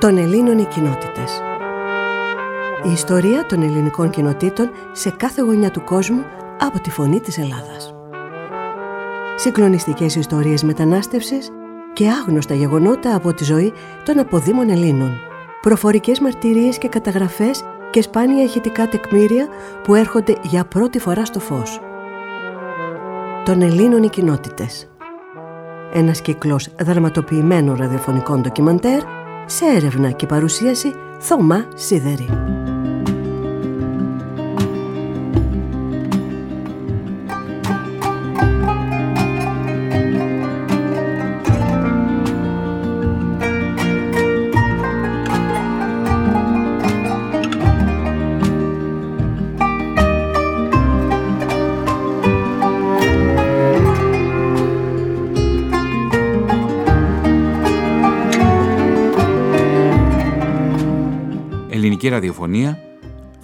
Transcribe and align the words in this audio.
των 0.00 0.16
Ελλήνων 0.16 0.58
οι 0.58 0.64
κοινότητες. 0.64 1.42
Η 2.84 2.92
ιστορία 2.92 3.46
των 3.46 3.62
ελληνικών 3.62 4.10
κοινοτήτων 4.10 4.70
σε 4.92 5.10
κάθε 5.10 5.42
γωνιά 5.42 5.70
του 5.70 5.84
κόσμου 5.84 6.24
από 6.58 6.80
τη 6.80 6.90
φωνή 6.90 7.20
της 7.20 7.38
Ελλάδας. 7.38 7.94
Συγκλονιστικές 9.36 10.14
ιστορίες 10.16 10.62
μετανάστευσης 10.62 11.50
και 11.92 12.08
άγνωστα 12.08 12.54
γεγονότα 12.54 13.14
από 13.14 13.32
τη 13.32 13.44
ζωή 13.44 13.72
των 14.04 14.18
αποδήμων 14.18 14.70
Ελλήνων. 14.70 15.10
Προφορικές 15.60 16.20
μαρτυρίες 16.20 16.78
και 16.78 16.88
καταγραφές 16.88 17.64
και 17.90 18.02
σπάνια 18.02 18.42
ηχητικά 18.42 18.88
τεκμήρια 18.88 19.46
που 19.82 19.94
έρχονται 19.94 20.36
για 20.42 20.64
πρώτη 20.64 20.98
φορά 20.98 21.24
στο 21.24 21.40
φως. 21.40 21.80
Των 23.44 23.62
Ελλήνων 23.62 24.02
οι 24.02 24.08
κοινότητες. 24.08 24.90
Ένας 25.92 26.20
κύκλος 26.20 26.68
δραματοποιημένων 26.80 27.76
ραδιοφωνικών 27.76 28.40
ντοκιμαντέρ 28.40 29.00
σε 29.50 29.64
έρευνα 29.64 30.10
και 30.10 30.26
παρουσίαση 30.26 30.94
Θωμά 31.18 31.68
Σίδερη. 31.74 32.28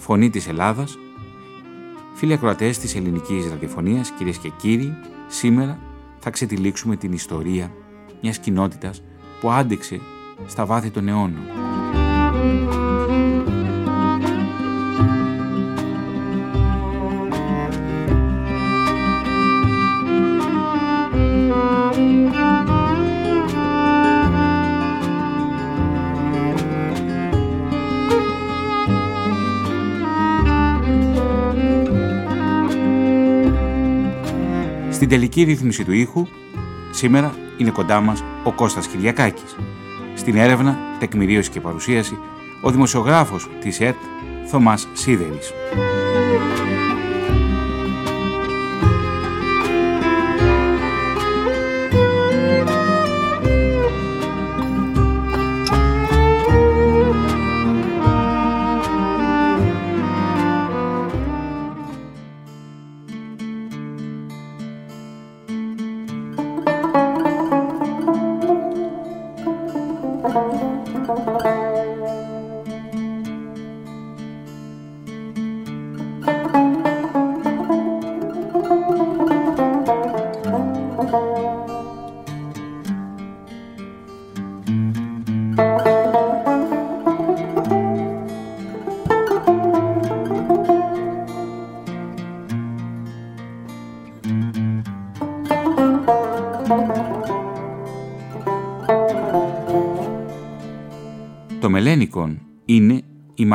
Φωνή 0.05 0.29
της 0.29 0.47
Ελλάδας. 0.47 0.97
Φίλοι 2.13 2.33
ακροατές 2.33 2.77
της 2.77 2.95
ελληνικής 2.95 3.47
ραδιοφωνίας, 3.49 4.11
κυρίες 4.11 4.37
και 4.37 4.49
κύριοι, 4.57 4.93
σήμερα 5.27 5.79
θα 6.19 6.29
ξετυλίξουμε 6.29 6.95
την 6.95 7.13
ιστορία 7.13 7.71
μιας 8.21 8.37
κοινότητας 8.37 9.03
που 9.41 9.51
άντεξε 9.51 9.99
στα 10.45 10.65
βάθη 10.65 10.89
των 10.89 11.07
αιώνων. 11.07 11.43
Στην 35.05 35.17
τελική 35.17 35.43
ρύθμιση 35.43 35.83
του 35.83 35.91
ήχου, 35.91 36.27
σήμερα 36.91 37.35
είναι 37.57 37.69
κοντά 37.69 38.01
μας 38.01 38.23
ο 38.43 38.51
Κώστας 38.51 38.87
Κυριακάκης. 38.87 39.55
Στην 40.15 40.37
έρευνα, 40.37 40.77
τεκμηρίωση 40.99 41.49
και 41.49 41.61
παρουσίαση, 41.61 42.17
ο 42.61 42.71
δημοσιογράφος 42.71 43.49
της 43.61 43.79
ΕΡΤ, 43.79 43.97
Θωμάς 44.45 44.87
Σίδερης. 44.93 45.51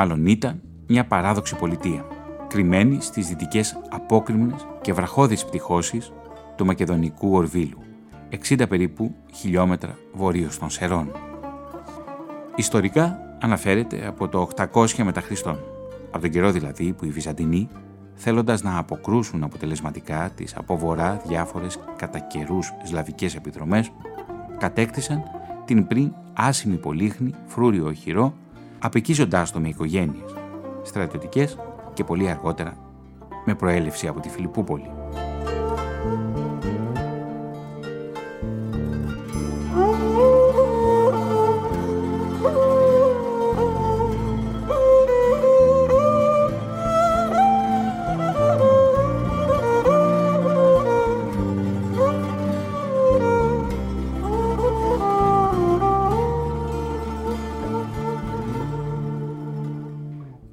Μάλλον 0.00 0.26
ήταν 0.26 0.60
μια 0.88 1.06
παράδοξη 1.06 1.56
πολιτεία, 1.56 2.06
κρυμμένη 2.48 3.00
στις 3.00 3.28
δυτικές 3.28 3.80
απόκριμνες 3.90 4.66
και 4.80 4.92
βραχώδεις 4.92 5.44
πτυχώσεις 5.44 6.12
του 6.56 6.66
Μακεδονικού 6.66 7.32
Ορβίλου, 7.32 7.78
60 8.48 8.68
περίπου 8.68 9.14
χιλιόμετρα 9.34 9.98
βορείως 10.12 10.58
των 10.58 10.70
Σερών. 10.70 11.12
Ιστορικά 12.56 13.18
αναφέρεται 13.40 14.06
από 14.06 14.28
το 14.28 14.48
800 14.72 15.02
μετά 15.02 15.20
Χριστόν, 15.20 15.58
από 16.10 16.20
τον 16.20 16.30
καιρό 16.30 16.50
δηλαδή 16.50 16.92
που 16.92 17.04
οι 17.04 17.10
Βυζαντινοί, 17.10 17.68
θέλοντας 18.14 18.62
να 18.62 18.78
αποκρούσουν 18.78 19.42
αποτελεσματικά 19.42 20.30
τις 20.34 20.56
από 20.56 20.76
βορρά 20.76 21.22
διάφορες 21.26 21.78
κατά 21.96 22.18
καιρούς 22.18 22.72
σλαβικές 22.84 23.34
επιδρομές, 23.34 23.90
κατέκτησαν 24.58 25.22
την 25.64 25.86
πριν 25.86 26.12
άσημη 26.32 26.76
πολύχνη 26.76 27.34
φρούριο 27.46 27.86
οχυρό, 27.86 28.34
απεκίζοντάς 28.80 29.52
το 29.52 29.60
με 29.60 29.68
οικογένειες, 29.68 30.34
στρατιωτικές 30.82 31.58
και 31.92 32.04
πολύ 32.04 32.28
αργότερα 32.28 32.76
με 33.44 33.54
προέλευση 33.54 34.06
από 34.06 34.20
τη 34.20 34.28
Φιλιππούπολη. 34.28 34.90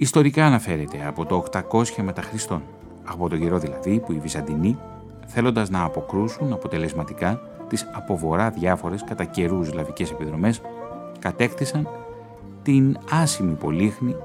Ιστορικά 0.08 0.46
αναφέρεται 0.46 1.06
από 1.06 1.26
το 1.26 1.44
800 1.72 1.86
μετά 2.04 2.22
Χριστόν, 2.22 2.64
από 3.06 3.30
τον 3.30 3.40
καιρό 3.40 3.60
δηλαδή 3.60 4.00
που 4.00 4.12
οι 4.12 4.20
Βυζαντινοί, 4.20 4.78
θέλοντας 5.26 5.70
να 5.70 5.84
αποκρούσουν 5.84 6.54
αποτελεσματικά 6.54 7.42
τις 7.68 7.90
από 7.94 8.18
βορρά 8.18 8.50
διάφορες 8.50 9.04
κατά 9.04 9.24
καιρούς 9.24 9.74
λαβικές 9.74 10.12
επιδρομές, 10.12 10.62
κατέκτησαν 11.20 11.88
την 12.64 12.98
άσημη 13.12 13.54
πολύχνη 13.54 14.16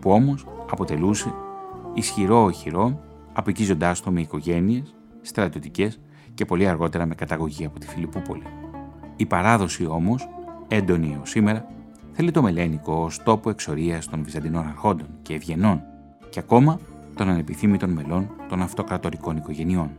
που 0.00 0.10
όμως 0.10 0.46
αποτελούσε 0.70 1.34
ισχυρό 1.94 2.44
οχυρό, 2.44 3.00
απεκίζοντάς 3.32 4.02
το 4.02 4.10
με 4.10 4.20
οικογένειες, 4.20 4.94
στρατιωτικές 5.22 6.00
και 6.34 6.44
πολύ 6.44 6.68
αργότερα 6.68 7.06
με 7.06 7.14
καταγωγή 7.14 7.64
από 7.64 7.78
τη 7.78 7.86
Φιλιππούπολη. 7.86 8.46
Η 9.16 9.26
παράδοση 9.26 9.86
όμως, 9.86 10.28
έντονη 10.68 11.18
ως 11.22 11.30
σήμερα, 11.30 11.66
θέλει 12.16 12.30
το 12.30 12.42
Μελένικο 12.42 12.92
ως 12.92 13.22
τόπο 13.22 13.50
εξορίας 13.50 14.06
των 14.06 14.24
Βυζαντινών 14.24 14.66
αρχόντων 14.66 15.06
και 15.22 15.34
ευγενών 15.34 15.82
και 16.30 16.38
ακόμα 16.38 16.78
των 17.14 17.28
ανεπιθύμητων 17.28 17.90
μελών 17.90 18.30
των 18.48 18.62
αυτοκρατορικών 18.62 19.36
οικογενειών. 19.36 19.90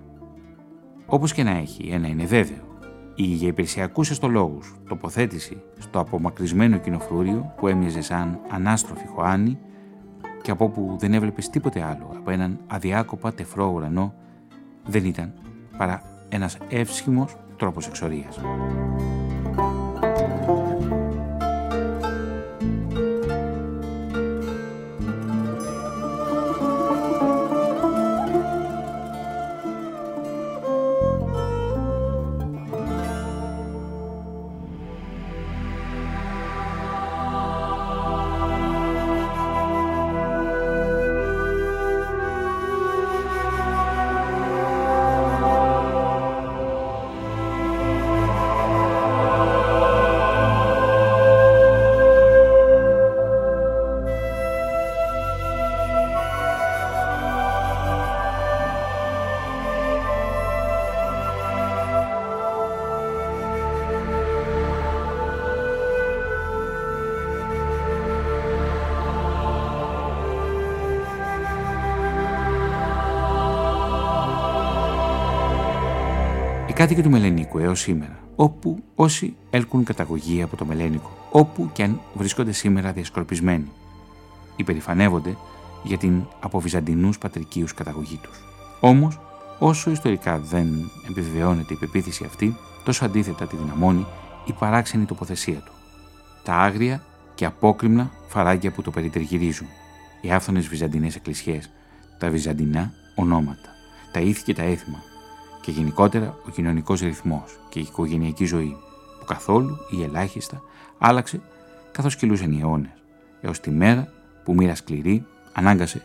Όπως 1.06 1.34
και 1.34 1.44
να 1.44 1.52
έχει, 1.52 1.90
ένα 1.92 2.08
είναι 2.08 2.26
βέβαιο. 2.26 2.80
Η 3.16 3.24
για 3.24 3.48
υπηρεσιακού 3.48 4.02
εστολόγου 4.02 4.60
τοποθέτηση 4.88 5.62
στο 5.78 6.00
απομακρυσμένο 6.00 6.78
κοινοφρούριο 6.78 7.54
που 7.58 7.68
έμοιαζε 7.68 8.02
σαν 8.02 8.40
ανάστροφη 8.50 9.08
χωάνη 9.08 9.58
και 10.42 10.52
από 10.52 10.66
όπου 10.66 10.96
δεν 11.00 11.14
έβλεπες 11.14 11.50
τίποτε 11.50 11.84
άλλο 11.84 12.12
από 12.18 12.32
έναν 12.32 12.60
αδιάκοπα 12.68 13.34
τεφρό 13.34 13.72
ουρανό 13.72 14.14
δεν 14.86 15.06
ήταν 15.06 15.34
παρά 15.78 16.02
ένας 16.30 16.58
εύσχημος 16.70 17.36
τρόπος 17.58 17.88
εξορίας. 17.88 18.40
Κάτοικοι 76.88 77.08
του 77.08 77.14
Μελενίκου 77.14 77.58
έως 77.58 77.80
σήμερα, 77.80 78.20
όπου 78.36 78.84
όσοι 78.96 79.36
έλκουν 79.50 79.84
καταγωγή 79.84 80.42
από 80.42 80.56
το 80.56 80.66
Μελένικο, 80.66 81.18
όπου 81.32 81.70
και 81.74 81.84
αν 81.84 82.00
βρίσκονται 82.14 82.52
σήμερα 82.52 82.92
διασκορπισμένοι, 82.92 83.72
υπερηφανεύονται 84.56 85.38
για 85.84 85.98
την 85.98 86.24
από 86.40 86.60
Βυζαντινούς 86.60 87.18
πατρικίους 87.18 87.74
καταγωγή 87.74 88.20
τους. 88.22 88.38
Όμως, 88.80 89.20
όσο 89.60 89.92
ιστορικά 89.92 90.40
δεν 90.40 90.92
επιβεβαιώνεται 91.10 91.74
η 91.74 91.78
πεποίθηση 91.78 92.24
αυτή, 92.24 92.56
τόσο 92.84 93.06
αντίθετα 93.06 93.48
τη 93.48 93.56
δυναμώνει 93.56 94.06
η 94.46 94.54
παράξενη 94.54 95.06
τοποθεσία 95.06 95.60
του. 95.60 95.72
Τα 96.44 96.54
άγρια 96.54 97.04
και 97.36 97.46
απόκριμνα 97.46 98.12
φαράγγια 98.28 98.72
που 98.72 98.82
το 98.82 98.92
περιτριγυρίζουν, 98.92 99.68
οι 100.22 100.32
άφθονες 100.32 100.68
βυζαντινές 100.68 101.16
εκκλησιές, 101.16 101.70
τα 102.20 102.30
βυζαντινά 102.30 102.92
ονόματα, 103.16 103.70
τα 104.12 104.20
ήθη 104.20 104.44
και 104.44 104.54
τα 104.54 104.64
έθιμα 104.64 105.04
και 105.68 105.74
γενικότερα 105.74 106.36
ο 106.48 106.50
κοινωνικός 106.50 107.00
ρυθμός 107.02 107.60
και 107.70 107.80
η 107.80 107.82
οικογενειακή 107.82 108.46
ζωή 108.46 108.78
που 109.20 109.26
καθόλου 109.26 109.78
ή 109.90 110.04
ελάχιστα 110.04 110.62
άλλαξε 110.98 111.42
καθώς 111.92 112.16
κυλούσαν 112.16 112.52
οι 112.52 112.60
αιώνες 112.62 112.90
έως 113.42 113.60
τη 113.60 113.70
μέρα 113.70 114.08
που 114.44 114.54
μοίρα 114.54 114.76
σκληρή 114.76 115.26
ανάγκασε 115.54 116.02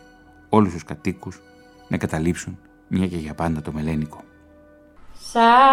όλους 0.49 0.73
τους 0.73 0.83
κατοίκους 0.83 1.41
να 1.87 1.97
καταλήψουν 1.97 2.59
μια 2.87 3.07
και 3.07 3.17
για 3.17 3.33
πάντα 3.33 3.61
το 3.61 3.71
μελένικο. 3.71 4.23
Σαράντα 5.31 5.63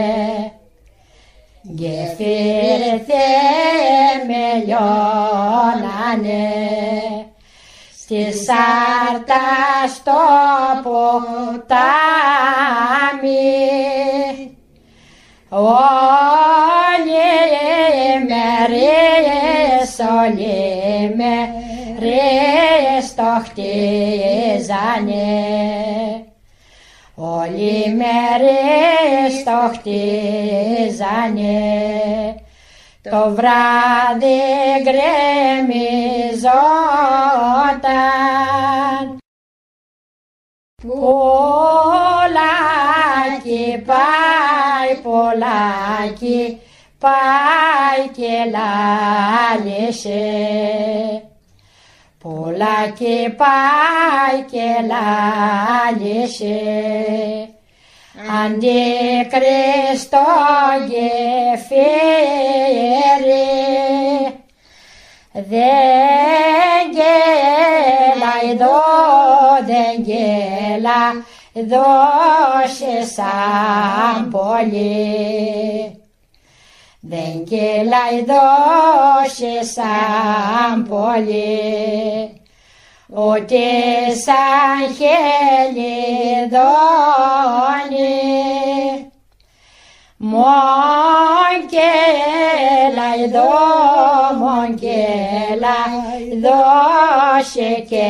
Θεμελιώνανε. 5.66 6.50
Στη 8.00 8.22
σάρτας 8.46 9.92
στο 9.96 10.22
ποτάμι. 10.84 11.04
Όλοι 15.50 15.76
μέρες, 18.28 19.90
όλοι 20.22 21.16
μέρες 21.16 22.36
το 23.16 23.30
χτίζανε. 23.44 25.30
Όλοι 27.16 27.96
μέρες 27.96 29.44
το 29.44 29.60
χτίζανε 29.74 31.26
το 33.10 33.30
βράδυ 33.36 34.42
γκρεμιζόταν 34.84 35.66
Πολλάκι 40.88 41.44
πάει, 43.86 44.96
πολλάκι 45.04 46.60
πάει 47.00 48.08
και 48.16 48.52
λάλησε. 48.52 50.24
Πολλάκι 52.20 53.36
πάει 53.38 54.42
και 54.52 54.68
λάλησε 56.08 56.60
Αντίκριστο 58.30 60.18
γεφύρι 60.88 62.16
δεν 65.32 66.92
γέλα 66.92 68.34
εδώ, 68.52 68.82
δεν 69.66 70.02
γέλα 70.04 71.26
δώσε 71.54 73.06
σαν 73.06 74.30
πολύ. 74.30 76.00
Δεν 77.00 77.44
γέλα 77.46 78.04
δώσε 78.26 79.64
σαν 79.64 80.88
πολύ. 80.88 82.35
Ότι 83.18 83.64
σαν 84.26 84.96
χελιδόνι 84.96 85.36
Μογγέλα 90.18 90.58
εδώ, 93.24 93.50
μογγέλα 94.40 95.80
δώσε 96.42 97.72
και 97.90 98.06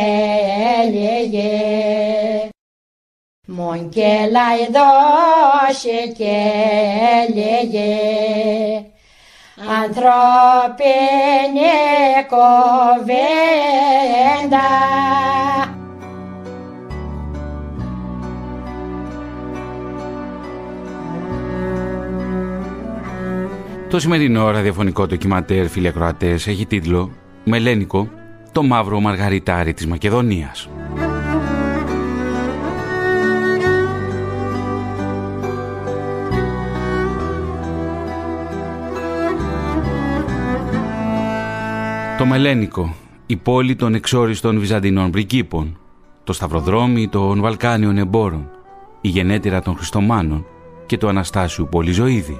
έλεγε. 0.84 1.52
Μογγέλα 3.48 4.48
δώσε 4.72 6.08
και 6.18 6.36
έλεγε. 7.28 7.96
Ανθρώπινη 9.58 10.02
κοβέντα 12.30 13.46
Το 23.90 24.00
σημερινό 24.00 24.52
ραδιοφωνικό 24.52 25.06
ντοκιματέρ, 25.08 25.68
φίλοι 25.68 25.88
ακροατές, 25.88 26.48
έχει 26.48 26.66
τίτλο 26.66 27.12
«Μελένικο, 27.44 28.10
το 28.52 28.64
μαύρο 28.64 29.00
μαργαριτάρι 29.00 29.74
της 29.74 29.88
Μακεδονίας». 29.88 30.70
Το 42.18 42.26
Μελένικο, 42.26 42.96
η 43.26 43.36
πόλη 43.36 43.76
των 43.76 43.94
εξόριστων 43.94 44.60
Βυζαντινών 44.60 45.12
πριγκίπων, 45.12 45.78
το 46.24 46.34
σταυροδρόμι 46.34 47.08
των 47.08 47.42
Βαλκάνιων 47.42 47.98
εμπόρων, 47.98 48.50
η 49.02 49.08
γενέτειρα 49.08 49.62
των 49.62 49.76
Χριστομάνων 49.76 50.46
και 50.86 50.98
του 50.98 51.08
Αναστάσιου 51.08 51.68
Πολυζωίδη. 51.72 52.38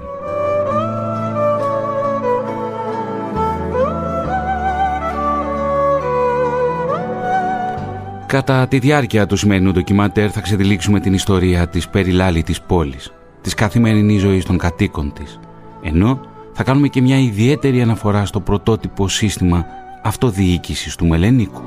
Κατά 8.26 8.68
τη 8.68 8.78
διάρκεια 8.78 9.26
του 9.26 9.36
σημερινού 9.36 9.72
ντοκιμαντέρ 9.72 10.30
θα 10.32 10.40
ξεδιλήξουμε 10.40 11.00
την 11.00 11.14
ιστορία 11.14 11.68
της 11.68 11.88
περιλάλητης 11.88 12.60
πόλης, 12.60 13.12
της 13.40 13.54
καθημερινής 13.54 14.20
ζωής 14.20 14.44
των 14.44 14.58
κατοίκων 14.58 15.12
της, 15.12 15.40
ενώ 15.82 16.20
θα 16.58 16.64
κάνουμε 16.64 16.88
και 16.88 17.00
μια 17.00 17.18
ιδιαίτερη 17.18 17.82
αναφορά 17.82 18.24
στο 18.24 18.40
πρωτότυπο 18.40 19.08
σύστημα 19.08 19.66
αυτοδιοίκησης 20.02 20.96
του 20.96 21.06
Μελενίκου. 21.06 21.62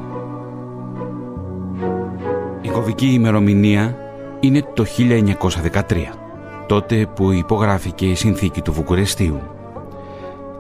Η 2.62 2.68
κωδική 2.70 3.06
ημερομηνία 3.06 3.96
είναι 4.40 4.64
το 4.74 4.86
1913, 4.98 5.82
τότε 6.68 7.08
που 7.16 7.32
υπογράφηκε 7.32 8.06
η 8.06 8.16
συνθήκη 8.16 8.62
του 8.62 8.74
Βουκουρεστίου. 8.74 9.40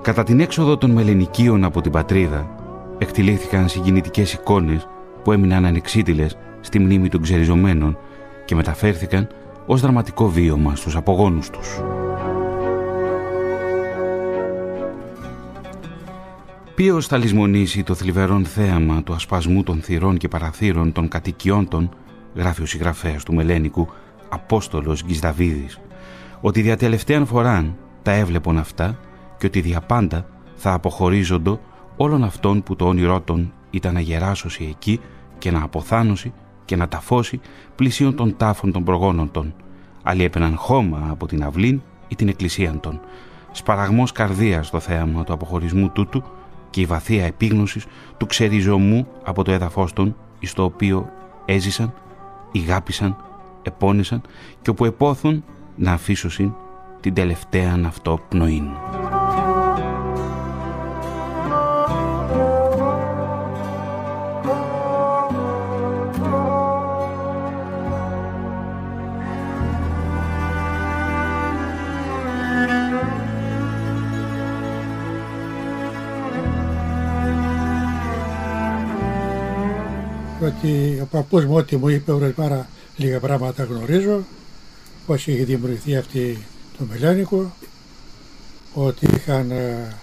Κατά 0.02 0.24
την 0.24 0.40
έξοδο 0.40 0.78
των 0.78 0.92
Μελενικίων 0.92 1.64
από 1.64 1.82
την 1.82 1.92
πατρίδα, 1.92 2.50
εκτιλήθηκαν 2.98 3.70
συγκινητικές 3.70 4.34
εικόνες 4.34 4.88
που 5.24 5.32
έμειναν 5.32 5.66
ανεξίτηλες 5.66 6.38
στη 6.62 6.80
μνήμη 6.80 7.10
των 7.10 7.22
ξεριζωμένων 7.22 7.98
και 8.46 8.56
μεταφέρθηκαν 8.56 9.28
ως 9.66 9.82
δραματικό 9.82 10.30
βίωμα 10.30 10.76
στους 10.76 10.96
απογόνους 10.96 11.50
τους. 11.50 11.82
Ποιος 16.80 17.08
θα 17.08 17.18
λησμονήσει 17.18 17.84
το 17.84 17.96
θλιβερόν 17.96 18.46
θέαμα 18.46 19.04
του 19.04 19.14
ασπασμού 19.14 19.64
των 19.64 19.82
θυρών 19.82 20.18
και 20.18 20.28
παραθύρων 20.28 20.92
των 20.92 21.08
κατοικιών 21.08 21.68
των, 21.68 21.90
γράφει 22.36 22.62
ο 22.62 22.66
συγγραφέας 22.66 23.24
του 23.24 23.34
Μελένικου, 23.34 23.88
Απόστολος 24.30 25.04
Γκισδαβίδης, 25.04 25.80
ότι 26.42 26.62
δια 26.62 26.78
τελευταίαν 26.78 27.26
φοράν 27.26 27.78
τα 28.02 28.12
έβλεπον 28.12 28.58
αυτά 28.58 29.00
και 29.38 29.46
ότι 29.46 29.62
διαπάντα 29.62 30.26
θα 30.56 30.74
αποχωρίζοντο 30.74 31.60
όλων 31.98 32.24
αυτών 32.24 32.64
που 32.64 32.76
το 32.76 32.86
όνειρό 32.86 33.22
των 33.22 33.54
ήταν 33.70 33.94
να 33.94 34.00
γεράσωσει 34.00 34.68
εκεί 34.70 35.00
και 35.38 35.52
να 35.52 35.64
αποθάνωσει 35.64 36.34
και 36.66 36.76
να 36.76 36.88
ταφώσει 36.88 37.40
πλησίον 37.76 38.16
των 38.16 38.38
τάφων 38.38 38.72
των 38.72 38.84
προγόνων 38.84 39.32
των. 39.32 39.54
Άλλοι 40.04 40.24
έπαιναν 40.24 40.56
χώμα 40.56 41.08
από 41.10 41.28
την 41.28 41.44
αυλήν 41.44 41.82
ή 42.08 42.16
την 42.16 42.28
εκκλησία 42.28 42.80
των. 42.80 43.00
Σπαραγμός 43.52 44.12
καρδίας 44.12 44.68
στο 44.68 44.80
θέαμα 44.80 45.24
του 45.24 45.34
αποχωρισμού 45.34 45.90
τούτου 45.90 46.24
και 46.70 46.82
η 46.82 46.86
βαθία 46.86 47.26
επίγνωσης 47.26 47.86
του 48.18 48.26
ξεριζωμού 48.26 49.08
από 49.24 49.44
το 49.44 49.52
έδαφος 49.52 49.94
των 49.94 50.16
εις 50.40 50.54
το 50.54 50.64
οποίο 50.64 51.10
έζησαν, 51.46 51.94
ηγάπησαν, 52.52 53.16
επώνησαν 53.64 54.22
και 54.62 54.70
όπου 54.70 54.86
επόθουν 54.86 55.44
να 55.76 55.92
αφήσωσιν 55.92 56.54
την 57.00 57.14
τελευταία 57.14 57.82
αυτό 57.86 58.20
πνοήν. 58.30 58.68
Ότι 80.50 81.00
ο 81.02 81.06
παππούς 81.06 81.46
μου 81.46 81.56
ό,τι 81.56 81.78
μου 81.78 81.88
είπε 81.88 82.14
πάρα 82.36 82.68
λίγα 82.96 83.20
πράγματα 83.20 83.64
γνωρίζω 83.64 84.24
πώς 85.06 85.28
είχε 85.28 85.44
δημιουργηθεί 85.44 85.96
αυτή 85.96 86.46
το 86.78 86.86
Μελένικο 86.90 87.54
ότι 88.74 89.08
είχαν 89.16 89.52
ε, 89.52 89.96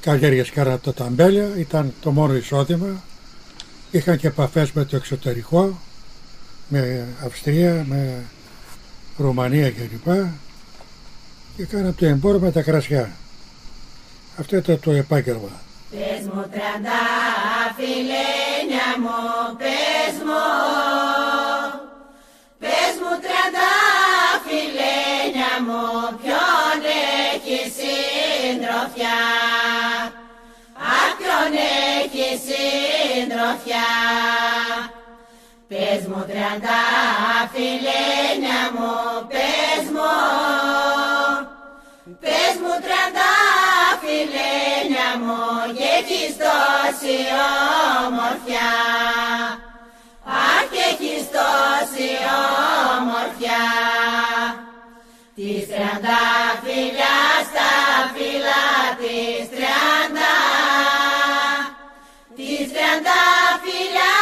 καλλιέργειες 0.00 0.50
κάρα 0.50 0.78
το 0.78 0.92
ταμπέλια 0.92 1.48
ήταν 1.56 1.94
το 2.00 2.10
μόνο 2.10 2.34
εισόδημα. 2.34 3.02
Είχαν 3.90 4.16
και 4.16 4.26
επαφές 4.26 4.72
με 4.72 4.84
το 4.84 4.96
εξωτερικό 4.96 5.78
με 6.68 7.08
Αυστρία, 7.24 7.84
με 7.88 8.24
Ρουμανία 9.16 9.70
κλπ. 9.70 10.24
Και 11.56 11.64
κάναν 11.64 11.94
το 11.94 12.06
εμπόριο 12.06 12.40
με 12.40 12.50
τα 12.52 12.62
κρασιά. 12.62 13.12
Αυτό 14.36 14.56
ήταν 14.56 14.80
το 14.80 14.90
επάγγελμα. 14.90 15.60
Πες 15.90 16.26
μου 16.34 16.44
φιλένια 17.76 18.88
μου, 19.02 19.56
πες 20.12 20.22
μου, 20.28 20.44
πες 22.58 22.94
μου 23.00 23.12
φιλένια 24.46 25.52
μου, 25.66 25.84
ποιον 26.22 26.80
έχει 27.32 27.60
συντροφιά, 27.76 29.20
αχ 30.96 31.10
ποιον 31.18 31.52
έχει 31.98 32.28
συντροφιά; 32.46 33.90
Πες 35.68 36.06
μου 36.06 36.26
φιλένια 37.52 38.60
μου, 38.74 38.94
πες 39.32 39.84
μου, 39.94 40.12
πες 42.20 42.54
μου 42.62 42.74
φιλένια 44.02 45.08
μου 45.24 45.74
και 45.76 45.84
έχεις 45.98 46.36
έχεις 51.42 51.90
τόση 51.92 52.10
όμορφια 52.98 53.62
Τις 55.34 55.66
τριάντα 55.66 56.22
φιλιά 56.62 57.18
στα 57.48 57.70
φύλλα 58.14 58.64
της 58.98 59.48
τριάντα. 59.52 60.34
Τις 62.36 62.66
τριάντα 62.72 63.22
φιλιά 63.62 64.16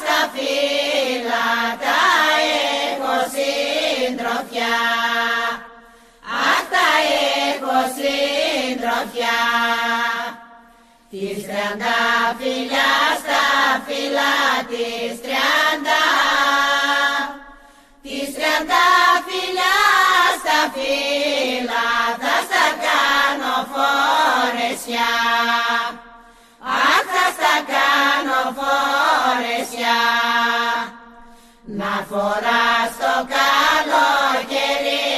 στα 0.00 0.18
φύλλα 0.34 1.46
τα 1.82 2.02
έχω 2.48 3.14
συντροφιά. 3.34 4.76
Αχ 6.48 6.62
τα 6.72 6.88
έχω 7.48 7.76
συντροφιά 7.96 9.38
Τις 11.14 11.42
τριάντα 11.46 11.98
φιλιά 12.38 12.92
στα 13.20 13.44
φύλλα 13.86 14.34
της 14.70 15.12
τριάντα 15.22 16.02
Τις 18.02 18.28
τριάντα 18.34 18.86
φιλιά 19.26 19.78
στα 20.40 20.58
φύλλα 20.74 21.88
θα 22.20 22.36
στα 22.46 22.66
κάνω 22.84 23.56
φορεσιά 23.72 25.14
Αχ 26.92 27.04
θα 27.12 27.26
στα 27.36 27.54
κάνω 27.72 28.40
φορεσιά 28.58 30.00
να 31.64 31.92
φοράς 32.08 32.90
το 33.00 33.14
καλοκαίρι 33.34 35.13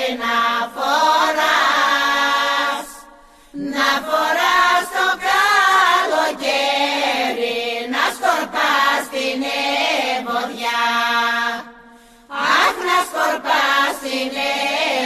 να 13.26 13.32
σκορπάς 13.32 13.94
την 14.02 14.32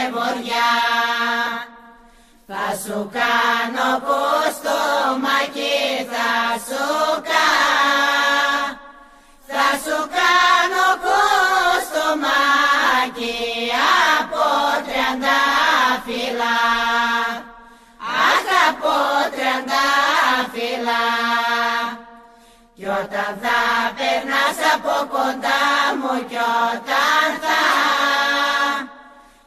ευωδιά 0.05 0.71
θα 2.47 2.65
σου 2.83 3.09
κάνω 3.13 3.89
πως 4.05 4.53
το 4.65 4.79
μάκι 5.23 5.79
θα 6.11 6.31
σου 6.67 6.85
κάνω 7.31 8.79
θα 9.47 9.67
σου 9.83 9.97
κάνω 10.17 10.85
κοστομάκι 11.05 12.19
από 14.19 14.45
τριαντάφυλλα 14.85 16.57
Αχ 18.29 18.45
από 18.69 18.95
τριαντάφυλλα 19.31 21.01
Κι 21.51 21.70
όταν 22.99 23.31
θα 23.43 23.59
περνάς 23.97 24.57
από 24.73 24.95
κοντά 25.13 25.63
μου 25.99 26.13
κι 26.29 26.41
όταν 26.71 27.27
θα 27.43 27.61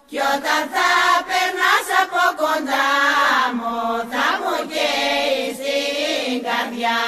κι 0.09 0.19
όταν 0.35 0.63
θα 0.75 0.91
περνάς 1.29 1.87
από 2.03 2.23
κοντά 2.43 2.91
μου 3.57 3.77
θα 4.13 4.27
μου 4.41 4.55
καίει 4.73 5.45
στην 5.59 6.43
καρδιά 6.47 7.01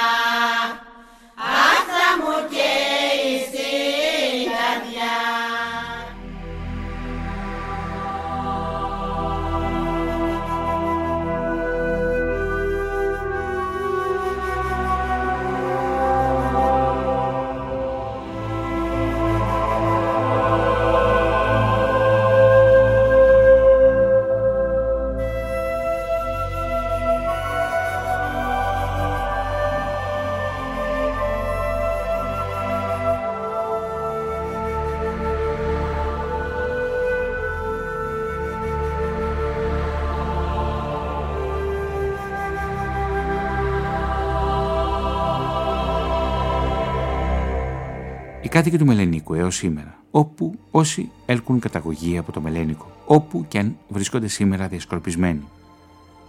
κάτοικοι 48.57 48.77
του 48.77 48.85
Μελενίκου 48.85 49.33
έως 49.33 49.55
σήμερα, 49.55 49.97
όπου 50.11 50.59
όσοι 50.71 51.11
έλκουν 51.25 51.59
καταγωγή 51.59 52.17
από 52.17 52.31
το 52.31 52.41
Μελένικο, 52.41 52.91
όπου 53.05 53.45
και 53.47 53.59
αν 53.59 53.77
βρίσκονται 53.87 54.27
σήμερα 54.27 54.67
διασκορπισμένοι, 54.67 55.43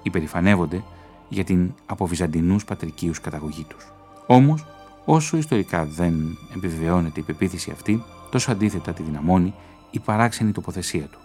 υπερηφανεύονται 0.03 0.83
για 1.29 1.45
την 1.45 1.75
από 1.87 2.07
Βυζαντινούς 2.07 2.65
πατρικίους 2.65 3.21
καταγωγή 3.21 3.65
τους. 3.69 3.93
Όμως, 4.27 4.67
όσο 5.05 5.37
ιστορικά 5.37 5.85
δεν 5.85 6.39
επιβεβαιώνεται 6.57 7.21
η 7.21 7.23
πεποίθηση 7.23 7.71
αυτή, 7.71 8.03
τόσο 8.31 8.51
αντίθετα 8.51 8.93
τη 8.93 9.03
δυναμώνει 9.03 9.55
η 9.91 9.99
παράξενη 9.99 10.53
τοποθεσία 10.53 11.05
του. 11.07 11.19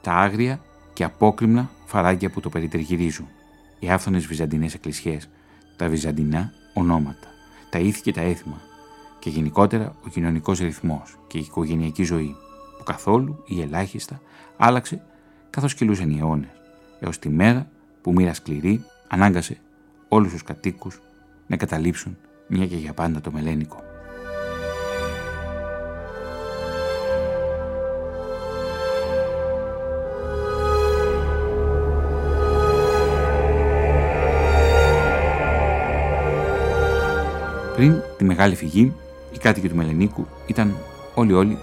Τα 0.00 0.12
άγρια 0.12 0.60
και 0.92 1.04
απόκριμνα 1.04 1.70
φαράγγια 1.86 2.30
που 2.30 2.40
το 2.40 2.48
περιτριγυρίζουν, 2.48 3.26
οι 3.78 3.90
άφθονες 3.90 4.26
βυζαντινές 4.26 4.74
εκκλησιές, 4.74 5.28
τα 5.76 5.88
βυζαντινά 5.88 6.52
ονόματα, 6.74 7.28
τα 7.70 7.78
ήθη 7.78 8.02
και 8.02 8.12
τα 8.12 8.20
έθιμα, 8.20 8.60
και 9.20 9.30
γενικότερα 9.30 9.94
ο 10.04 10.08
κοινωνικός 10.08 10.58
ρυθμός 10.58 11.18
και 11.26 11.38
η 11.38 11.40
οικογενειακή 11.40 12.02
ζωή 12.02 12.36
που 12.78 12.84
καθόλου 12.84 13.42
ή 13.46 13.60
ελάχιστα 13.60 14.20
άλλαξε 14.56 15.02
καθώς 15.50 15.74
κυλούσαν 15.74 16.10
οι 16.10 16.18
αιώνες 16.18 16.50
έως 17.00 17.18
τη 17.18 17.28
μέρα 17.28 17.70
που 18.02 18.12
μοίρα 18.12 18.34
σκληρή 18.34 18.84
ανάγκασε 19.08 19.58
όλους 20.08 20.32
τους 20.32 20.42
κατοίκους 20.42 21.00
να 21.46 21.56
καταλήψουν 21.56 22.16
μια 22.46 22.66
και 22.66 22.76
για 22.76 22.92
πάντα 22.92 23.20
το 23.20 23.30
μελένικο. 23.32 23.82
Πριν 37.76 38.02
τη 38.16 38.24
μεγάλη 38.24 38.54
φυγή, 38.54 38.92
οι 39.32 39.38
κάτοικοι 39.38 39.68
του 39.68 39.76
Μελενίκου 39.76 40.26
ήταν 40.46 40.76
όλοι 41.14 41.32
όλοι 41.32 41.58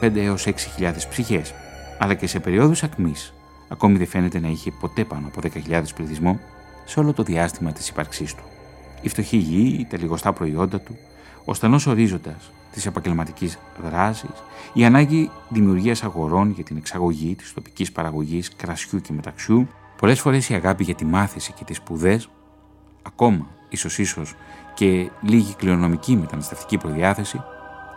5 0.00 0.16
έως 0.16 0.46
6.000 0.46 0.92
ψυχές, 1.08 1.54
αλλά 1.98 2.14
και 2.14 2.26
σε 2.26 2.40
περίοδους 2.40 2.82
ακμής 2.82 3.34
ακόμη 3.68 3.98
δεν 3.98 4.06
φαίνεται 4.06 4.40
να 4.40 4.48
είχε 4.48 4.70
ποτέ 4.80 5.04
πάνω 5.04 5.26
από 5.26 5.40
10.000 5.68 5.82
πληθυσμό 5.94 6.40
σε 6.84 7.00
όλο 7.00 7.12
το 7.12 7.22
διάστημα 7.22 7.72
της 7.72 7.88
ύπαρξής 7.88 8.34
του. 8.34 8.42
Η 9.02 9.08
φτωχή 9.08 9.36
γη, 9.36 9.86
τα 9.90 9.96
λιγοστά 9.98 10.32
προϊόντα 10.32 10.80
του, 10.80 10.96
ο 11.44 11.54
στενός 11.54 11.86
ορίζοντας 11.86 12.52
της 12.72 12.86
επαγγελματικής 12.86 13.58
δράσης, 13.84 14.42
η 14.72 14.84
ανάγκη 14.84 15.30
δημιουργίας 15.48 16.02
αγορών 16.02 16.50
για 16.50 16.64
την 16.64 16.76
εξαγωγή 16.76 17.34
της 17.34 17.52
τοπικής 17.52 17.92
παραγωγής 17.92 18.50
κρασιού 18.56 19.00
και 19.00 19.12
μεταξιού, 19.12 19.68
πολλές 19.98 20.20
φορές 20.20 20.48
η 20.48 20.54
αγάπη 20.54 20.84
για 20.84 20.94
τη 20.94 21.04
μάθηση 21.04 21.52
και 21.52 21.64
τις 21.64 21.76
σπουδές, 21.76 22.28
ακόμα 23.02 23.46
ίσως 23.72 23.98
ίσως 23.98 24.34
και 24.74 25.10
λίγη 25.20 25.54
κληρονομική 25.54 26.16
μεταναστευτική 26.16 26.78
προδιάθεση, 26.78 27.42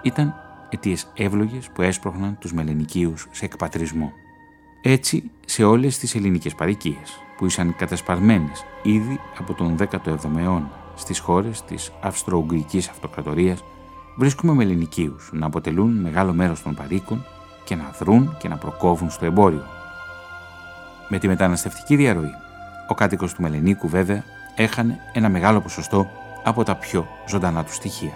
ήταν 0.01 0.35
αιτίες 0.69 1.11
εύλογες 1.13 1.69
που 1.73 1.81
έσπροχναν 1.81 2.37
τους 2.39 2.53
μελενικίους 2.53 3.27
σε 3.31 3.45
εκπατρισμό. 3.45 4.13
Έτσι 4.81 5.31
σε 5.45 5.63
όλες 5.63 5.97
τις 5.97 6.15
ελληνικές 6.15 6.55
παροικίες 6.55 7.19
που 7.37 7.45
ήσαν 7.45 7.75
κατασπαρμένες 7.75 8.65
ήδη 8.83 9.19
από 9.39 9.53
τον 9.53 9.77
17ο 9.79 10.37
αιώνα 10.37 10.71
στις 10.95 11.19
χώρες 11.19 11.61
της 11.63 11.91
Αυστρο-Ουγγρικής 12.01 12.89
Αυτοκρατορίας 12.89 13.63
βρίσκουμε 14.15 14.53
μελενικίους 14.53 15.29
να 15.33 15.45
αποτελούν 15.45 16.01
μεγάλο 16.01 16.33
μέρος 16.33 16.61
των 16.61 16.75
παροίκων 16.75 17.25
και 17.63 17.75
να 17.75 17.95
δρούν 17.99 18.37
και 18.39 18.47
να 18.47 18.57
προκόβουν 18.57 19.09
στο 19.09 19.25
εμπόριο. 19.25 19.63
Με 21.09 21.17
τη 21.17 21.27
μεταναστευτική 21.27 21.95
διαρροή, 21.95 22.31
ο 22.89 22.93
κάτοικος 22.93 23.33
του 23.33 23.41
Μελενίκου 23.41 23.87
βέβαια 23.87 24.23
έχανε 24.55 24.99
ένα 25.13 25.29
μεγάλο 25.29 25.61
ποσοστό 25.61 26.09
από 26.43 26.63
τα 26.63 26.75
πιο 26.75 27.07
ζωντανά 27.27 27.63
του 27.63 27.73
στοιχεία. 27.73 28.13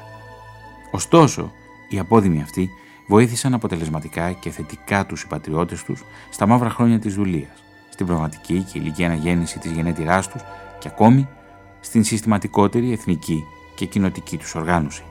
Ωστόσο, 0.91 1.51
οι 1.89 1.99
απόδημοι 1.99 2.41
αυτοί 2.41 2.69
βοήθησαν 3.07 3.53
αποτελεσματικά 3.53 4.31
και 4.31 4.49
θετικά 4.49 5.05
τους 5.05 5.19
συμπατριώτες 5.19 5.83
τους 5.83 6.03
στα 6.29 6.45
μαύρα 6.45 6.69
χρόνια 6.69 6.99
της 6.99 7.13
δουλείας, 7.13 7.63
στην 7.89 8.05
πραγματική 8.05 8.65
και 8.71 8.79
ηλική 8.79 9.05
αναγέννηση 9.05 9.59
της 9.59 9.71
γενέτειράς 9.71 10.27
τους 10.27 10.41
και 10.79 10.87
ακόμη 10.87 11.27
στην 11.79 12.03
συστηματικότερη 12.03 12.91
εθνική 12.91 13.43
και 13.75 13.85
κοινοτική 13.85 14.37
τους 14.37 14.55
οργάνωση. 14.55 15.03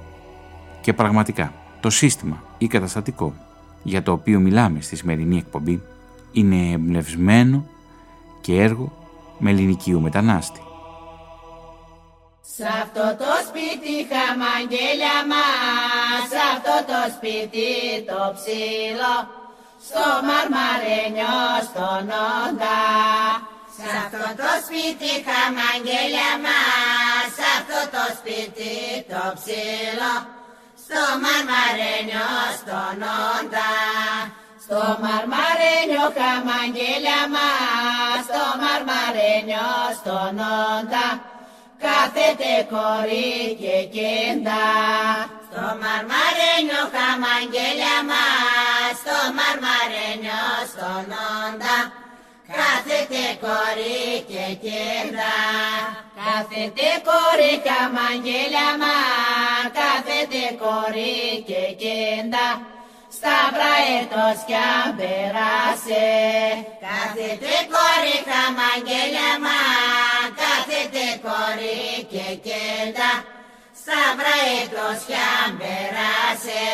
Και 0.80 0.92
πραγματικά, 0.92 1.52
το 1.80 1.90
σύστημα 1.90 2.42
ή 2.58 2.66
καταστατικό 2.66 3.34
για 3.82 4.02
το 4.02 4.12
οποίο 4.12 4.40
μιλάμε 4.40 4.80
στη 4.80 4.96
σημερινή 4.96 5.36
εκπομπή 5.36 5.82
είναι 6.32 6.70
εμπνευσμένο 6.72 7.66
και 8.40 8.60
έργο 8.60 8.92
με 9.38 9.50
ελληνικίου 9.50 10.00
μετανάστη. 10.00 10.60
Σ' 12.56 12.70
αυτό 12.82 13.06
το 13.22 13.32
σπίτι 13.48 13.94
χαμαγγέλια 14.10 15.18
μας, 15.32 16.22
σ' 16.30 16.42
αυτό 16.52 16.76
το 16.90 17.00
σπίτι 17.14 17.72
το 18.08 18.20
ψήλο, 18.36 19.16
στο 19.86 20.06
μαρμαρένιο 20.28 21.38
στον 21.68 22.04
όντα. 22.40 22.80
Σ' 23.76 23.94
αυτό 24.02 24.26
το 24.40 24.50
σπίτι 24.64 25.12
χαμαγγέλια 25.26 26.30
μας, 26.44 27.24
σ' 27.36 27.46
αυτό 27.56 27.80
το 27.94 28.04
σπίτι 28.18 28.74
το 29.12 29.22
ψήλο, 29.36 30.14
στο 30.82 31.02
μαρμαρένιο 31.24 32.30
στον 32.58 32.98
όντα. 33.34 33.70
Στο 34.64 34.82
μαρμαρένιο 35.04 36.04
χαμαγγέλια 36.16 37.20
μας, 37.34 38.18
στο 38.28 38.44
μαρμαρένιο 38.62 39.70
στον 39.98 40.34
όντα 40.74 41.06
κάθεται 41.84 42.52
κορί 42.74 43.38
και 43.62 43.76
κέντα. 43.96 44.64
Στο 45.46 45.64
μαρμαρένιο 45.82 46.82
χαμαγγέλια 46.94 47.96
μας, 48.10 48.90
στο 49.00 49.18
μαρμαρένιο 49.38 50.46
στον 50.70 51.06
όντα, 51.42 51.76
κάθεται 52.56 53.24
κορί 53.44 54.06
και 54.30 54.46
κέντα. 54.66 55.34
Κάθεται 56.18 56.88
κορί 57.08 57.52
χαμαγγέλια 57.66 58.68
μας, 58.82 59.64
κάθεται 59.78 60.44
κορί 60.62 61.18
και 61.48 61.62
κέντα. 61.82 62.46
Στα 63.16 63.38
βραέτος 63.54 64.38
κι 64.48 64.58
αν 64.76 64.88
περάσε, 64.98 66.08
κάθεται 66.84 67.54
κορί 67.74 68.16
χαμαγγέλια 68.28 69.30
μας, 69.44 70.17
κάθεται 70.68 71.06
κορί 71.26 72.04
και 72.12 72.26
κέντα. 72.48 73.10
Στα 73.80 74.02
βραέτος 74.18 74.98
κι 75.08 75.18
αν 75.38 75.50
περάσε, 75.60 76.66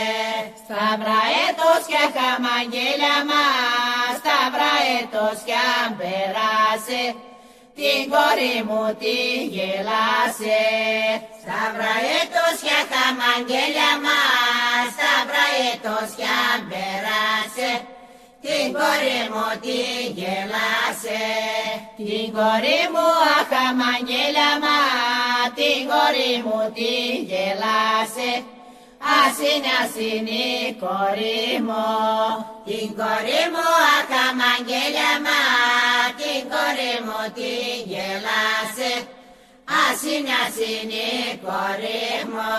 στα 0.62 0.84
βραέτος 1.00 1.82
κι 1.88 2.00
χαμαγγέλια 2.16 3.16
μας, 3.30 4.12
στα 4.20 4.38
βραέτος 4.54 5.36
κι 5.46 5.56
αν 5.76 5.88
περάσε, 5.98 7.02
την 7.78 8.00
κόρη 8.12 8.56
μου 8.68 8.84
τη 9.00 9.18
γελάσε. 9.54 10.64
Στα 11.42 11.60
βραέτος 11.74 12.56
για 12.66 12.80
χαμαγγέλια 12.90 13.92
μας, 14.04 14.86
στα 14.96 15.14
βραέτος 15.28 16.08
για 16.18 16.40
περάσε. 16.70 17.72
Την 18.46 18.66
κόρη 18.78 19.20
μου 19.32 19.48
τη 19.64 19.80
γελάσε, 20.18 21.24
την 21.96 22.26
κόρη 22.36 22.80
μου 22.92 23.08
αχαμαγγέλια 23.38 24.52
μας, 24.62 25.46
την 25.58 25.80
κόρη 25.90 26.32
μου 26.44 26.60
τη 26.76 26.92
γελάσε. 27.30 28.32
Ας 29.20 29.36
είναι, 29.50 29.72
ας 29.82 29.94
είναι 30.08 30.40
η 30.68 30.76
κόρη 30.82 31.46
μου, 31.66 31.88
την 32.66 32.88
κόρη 32.98 33.42
μου 33.54 33.68
αχαμαγγέλια 33.96 35.12
μας, 35.26 36.08
την 36.20 36.42
κόρη 36.52 36.94
μου 37.06 37.20
τη 37.36 37.52
γελάσε. 37.90 38.92
Ας 39.64 40.02
είναι, 40.12 40.34
ας 40.46 40.56
είναι 40.70 41.02
η 41.28 41.36
κόρη 41.44 42.08
μου, 42.30 42.52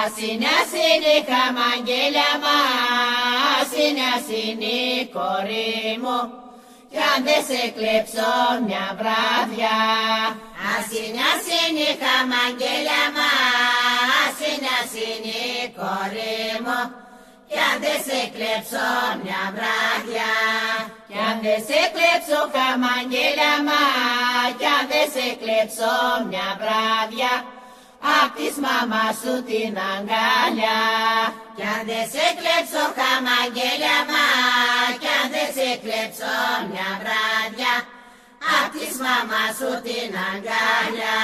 ας 0.00 0.14
είναι, 0.26 0.48
ας 0.60 0.70
είναι 0.86 1.10
η 1.18 1.22
χαμαγγέλια 1.30 2.30
μας, 2.44 3.46
ας 3.58 3.70
είναι, 3.82 4.04
ας 4.16 4.26
είναι 4.38 4.72
η 5.00 5.06
κόρη 5.16 5.98
μου. 6.02 6.18
Κι 6.90 7.00
αν 7.12 7.20
δεν 7.26 7.42
σε 7.48 7.60
κλέψω 7.76 8.32
μια 8.66 8.86
βράδια, 8.98 9.76
ας 10.74 10.88
είναι, 10.98 11.22
ας 11.32 11.44
είναι 11.58 11.84
η 11.92 11.94
χαμαγγέλια 12.02 13.04
μας, 13.16 14.08
ας 14.24 14.38
είναι, 14.48 14.70
ας 14.80 14.92
είναι 15.04 15.36
η 15.62 15.64
κόρη 15.78 16.44
μου. 16.64 16.80
Κι 17.48 17.58
αν 17.68 17.76
δεν 17.84 17.98
σε 18.06 18.20
κλέψω 18.34 18.88
μια 19.22 19.42
βράδια, 19.56 20.32
κι 21.16 21.22
αν 21.30 21.38
δεν 21.46 21.60
σε 21.68 21.80
κλέψω 21.94 22.40
χαμαγγέλια 22.54 23.54
μας, 23.68 24.48
κι 24.58 24.68
αν 24.76 24.84
δεν 24.92 25.06
σε 25.14 25.26
κλέψω 25.40 25.94
μια 26.28 26.48
βράδια, 26.60 27.32
απ' 28.18 28.32
της 28.38 28.54
μαμά 28.64 29.06
σου 29.20 29.34
την 29.48 29.72
αγκάλια. 29.92 30.80
Κι 31.56 31.64
αν 31.74 31.82
δεν 31.90 32.04
σε 32.12 32.26
κλέψω 32.38 32.84
χαμαγγέλια 32.98 33.98
μας, 34.10 34.92
κι 35.02 35.10
αν 35.18 35.26
δεν 35.34 35.48
σε 35.56 35.70
κλέψω 35.82 36.34
μια 36.70 36.90
βράδια, 37.00 37.74
απ' 38.58 38.72
της 38.74 38.94
μαμά 39.04 39.44
σου 39.58 39.70
την 39.86 40.10
αγκάλια. 40.30 41.18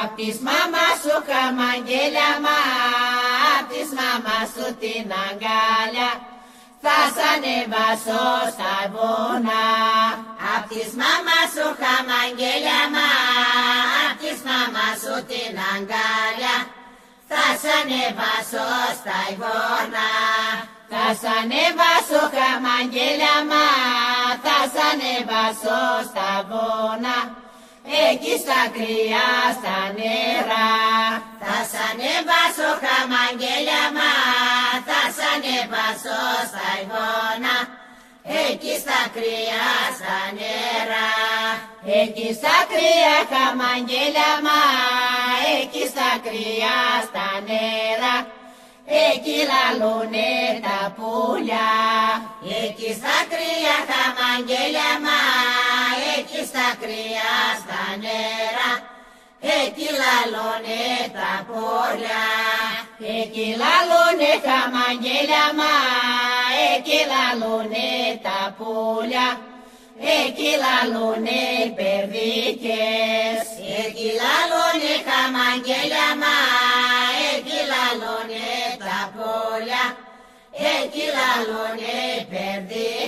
Απ' 0.00 0.14
της 0.18 0.36
μαμά 0.48 0.88
σου 1.02 1.14
χαμαγγέλια 1.28 2.30
μας, 2.44 3.24
απ' 3.54 3.68
της 3.72 3.88
μαμά 3.98 4.38
σου 4.52 4.66
την 4.82 5.06
αγκάλια. 5.26 6.10
Θα 6.86 7.00
σ' 7.14 7.22
ανεβάσω 7.32 8.24
στα 8.54 8.74
βουνά. 8.92 9.66
Απ' 10.54 10.68
της 10.70 10.90
μάμα 11.00 11.38
σου 11.52 11.66
χαμαγγέλια 11.80 12.82
μα. 12.94 13.08
Απ' 14.04 14.18
της 14.20 14.38
μάμα 14.46 14.86
σου 15.00 15.14
την 15.30 15.54
αγκάλια. 15.72 16.56
Θα 17.30 17.44
σ' 17.60 17.68
ανεβάσω 17.78 18.68
στα 18.98 19.20
βουνά 19.40 20.10
Θα 20.92 21.04
σ' 21.20 21.28
ανεβάσω 21.38 22.22
χαμαγγέλια 22.34 23.36
μα. 23.50 23.66
Θα 24.44 24.58
σ' 24.72 24.80
ανεβάσω 24.90 25.80
στα 26.08 26.30
βουνά. 26.48 27.18
Εκεί 28.08 28.34
στα 28.42 28.60
κρύα 28.74 29.28
στα 29.58 29.78
νερά. 29.96 30.72
Θα 31.42 31.56
σ' 31.70 31.78
ανεβάσω 31.88 32.68
χαμαγγέλια 32.82 33.84
μα, 33.96 34.12
θα 35.70 35.86
σ' 36.00 36.06
ανεβάσω 36.06 36.20
στα 36.50 36.68
υγόνα, 36.82 37.56
εκεί 38.48 38.74
στα 38.82 39.00
κρύα 39.14 39.68
στα 39.98 40.18
νερά. 40.36 41.12
Εκεί 42.02 42.28
στα 42.38 42.56
κρύα 42.70 43.16
χαμαγγέλια 43.30 44.30
μα, 44.46 44.60
εκεί 45.60 45.84
στα 45.92 46.10
κρύα 46.24 46.78
στα 47.06 47.28
νερά. 47.46 48.16
Εκεί 49.10 49.38
λαλούνε 49.50 50.30
τα 50.66 50.80
πουλιά, 50.96 51.72
εκεί 52.62 52.90
στα 52.98 53.16
κρύα 53.30 53.76
χαμαγγέλια 53.88 54.90
μα, 55.04 55.20
εκεί 56.16 56.40
στα 56.50 56.68
κρύα 56.80 57.32
στα 57.62 57.82
νερά. 58.02 58.93
Εκεί 59.46 59.88
λαλούνε 60.00 60.82
τα 61.16 61.32
πουλιά, 61.46 62.24
εκεί 63.20 63.48
λαλούνε 63.60 64.30
χαμαγγέλια 64.44 65.44
μα, 65.58 65.74
εκεί 66.74 66.98
λαλούνε 67.12 67.88
τα 68.26 68.40
πουλιά. 68.56 69.28
Εκεί 70.24 70.50
λαλούνε 70.64 71.42
περδίκες, 71.78 73.44
εκεί 73.84 74.08
λαλούνε 74.20 74.92
χαμαγγέλια 75.06 76.08
μα, 76.22 76.36
εκεί 77.32 77.60
λαλούνε 77.72 78.48
τα 78.82 79.00
πόλια, 79.16 79.84
εκεί 80.76 81.04
λαλούνε 81.16 81.96
περδίκες. 82.30 83.03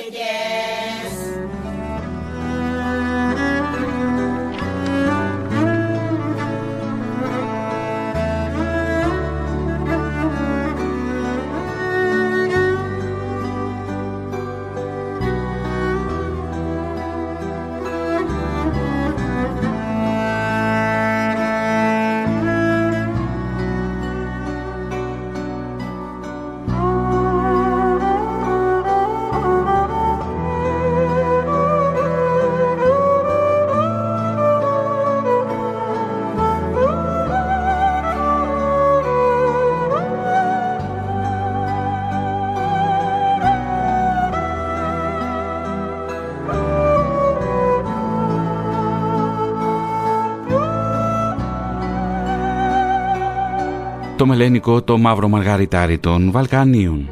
Το 54.16 54.26
μελένικο 54.26 54.82
το 54.82 54.98
μαύρο 54.98 55.28
μαργαριτάρι 55.28 55.98
των 55.98 56.30
Βαλκανίων. 56.30 57.10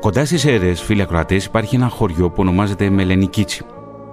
Κοντά 0.00 0.24
στις 0.24 0.44
αίρες, 0.44 0.82
φίλοι 0.82 1.02
ακροατές, 1.02 1.44
υπάρχει 1.44 1.74
ένα 1.74 1.88
χωριό 1.88 2.28
που 2.28 2.36
ονομάζεται 2.36 2.90
Μελενικίτσι 2.90 3.64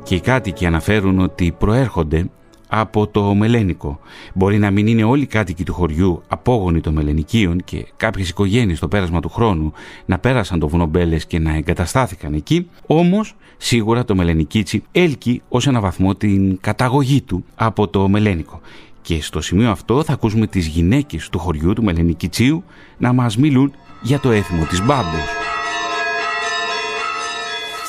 και 0.04 0.16
οι 0.16 0.20
κάτοικοι 0.20 0.66
αναφέρουν 0.66 1.20
ότι 1.20 1.56
προέρχονται 1.58 2.30
από 2.68 3.08
το 3.08 3.34
Μελένικο. 3.34 4.00
Μπορεί 4.34 4.58
να 4.58 4.72
μην 4.72 4.88
είναι 4.88 5.04
όλοι 5.04 5.24
οι 5.24 5.26
κάτοικοι 5.26 5.64
του 5.64 5.74
χωριού 5.74 6.22
απόγονοι 6.28 6.82
των 6.82 6.94
Μελενικίων 6.94 7.64
και 7.64 7.88
κάποιες 7.98 8.30
οικογένειες 8.30 8.78
στο 8.78 8.88
πέρασμα 8.88 9.20
του 9.20 9.30
χρόνου 9.30 9.74
να 10.06 10.20
πέρασαν 10.20 10.60
το 10.60 10.68
βουνόμπέλες 10.68 11.26
και 11.26 11.40
να 11.40 11.56
εγκαταστάθηκαν 11.56 12.34
εκεί, 12.34 12.70
όμως 12.88 13.36
σίγουρα 13.58 14.06
το 14.06 14.16
Μελενικίτσι 14.16 14.84
έλκει 14.92 15.42
ως 15.50 15.68
ένα 15.68 15.80
βαθμό 15.80 16.16
την 16.16 16.60
καταγωγή 16.62 17.22
του 17.22 17.46
από 17.56 17.88
το 17.88 18.08
Μελένικο. 18.08 18.62
Και 19.04 19.22
στο 19.22 19.42
σημείο 19.42 19.70
αυτό 19.70 20.04
θα 20.04 20.14
ακούσουμε 20.14 20.48
τις 20.48 20.66
γυναίκες 20.66 21.30
του 21.30 21.40
χωριού 21.40 21.74
του 21.74 21.84
Μελενικητσίου 21.84 22.64
να 22.98 23.14
μας 23.14 23.38
μιλούν 23.38 23.76
για 24.02 24.20
το 24.20 24.30
έθιμο 24.32 24.66
της 24.66 24.82
Μπάμπος. 24.82 25.28